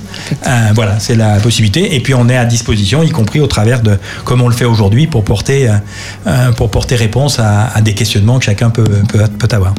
[0.46, 1.94] Euh, voilà, c'est la possibilité.
[1.94, 4.64] Et puis on est à disposition, y compris au travers de, comme on le fait
[4.64, 5.68] aujourd'hui, pour porter,
[6.26, 9.74] euh, pour porter réponse à, à, des questionnements que chacun peut, peut, peut avoir.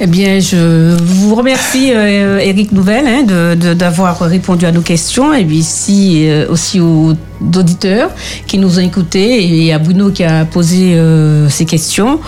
[0.00, 5.34] Eh bien, je vous remercie, euh, Eric Nouvelle, hein, d'avoir répondu à nos questions.
[5.34, 7.14] Et puis, ici, euh, aussi aux
[7.56, 8.10] auditeurs
[8.46, 12.20] qui nous ont écoutés et à Bruno qui a posé euh, ces questions.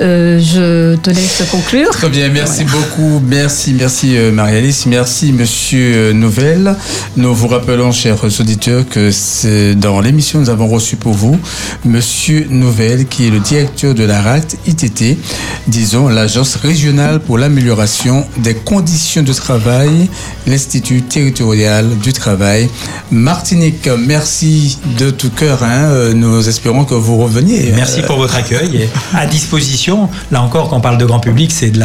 [0.00, 1.90] je te laisse conclure.
[1.90, 3.20] Très bien, merci beaucoup.
[3.26, 4.86] Merci, merci Marie-Alice.
[4.86, 6.76] Merci Monsieur Nouvelle.
[7.16, 11.36] Nous vous rappelons, chers auditeurs, que c'est dans l'émission nous avons reçu pour vous
[11.84, 15.18] Monsieur Nouvelle, qui est le directeur de la RACT ITT,
[15.66, 20.08] disons l'agence régionale pour l'amélioration des conditions de travail,
[20.46, 22.68] l'Institut territorial du travail.
[23.10, 25.62] Martinique, merci de tout cœur.
[25.62, 25.84] Hein.
[25.90, 27.72] Euh, nous espérons que vous reveniez.
[27.74, 28.88] Merci pour votre accueil.
[29.14, 31.80] À disposition, là encore, quand on parle de grand public, c'est de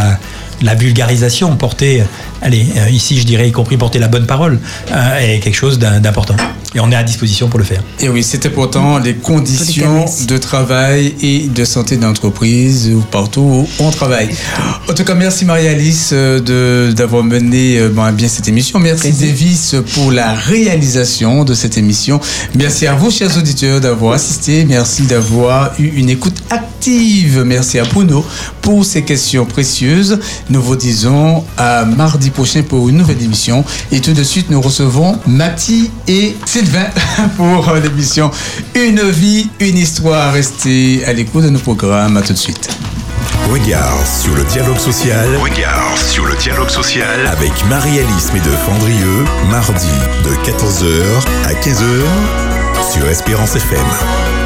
[0.62, 2.04] la vulgarisation, porter,
[2.42, 4.60] allez, euh, ici je dirais y compris porter la bonne parole,
[4.92, 6.36] euh, est quelque chose d'important.
[6.76, 7.82] Et on est à disposition pour le faire.
[8.02, 13.68] Et oui, c'était pourtant les conditions de travail et de santé d'entreprise ou partout où
[13.80, 14.30] on travaille.
[14.90, 17.80] En tout cas, merci Marie-Alice euh, d'avoir mené
[18.14, 18.80] bien cette émission.
[18.80, 22.20] Merci Davis pour la réalisation de cette émission.
[22.54, 24.66] Merci à vous, chers auditeurs, d'avoir assisté.
[24.66, 27.44] Merci d'avoir eu une écoute active.
[27.46, 28.26] Merci à Bruno
[28.62, 30.20] pour ces questions précieuses.
[30.50, 33.64] Nous vous disons à mardi prochain pour une nouvelle émission.
[33.92, 36.88] Et tout de suite, nous recevons Mathie et Sylvain
[37.38, 38.32] pour l'émission
[38.76, 40.34] Une vie, une histoire.
[40.34, 42.18] Restez à l'écoute de nos programmes.
[42.18, 42.70] À tout de suite.
[43.52, 45.28] Regard sur le dialogue social.
[45.38, 49.88] Regard sur le dialogue social avec Marie-Alice de Fendrieux, mardi
[50.26, 51.04] de 14h
[51.46, 54.37] à 15h sur Espérance FM.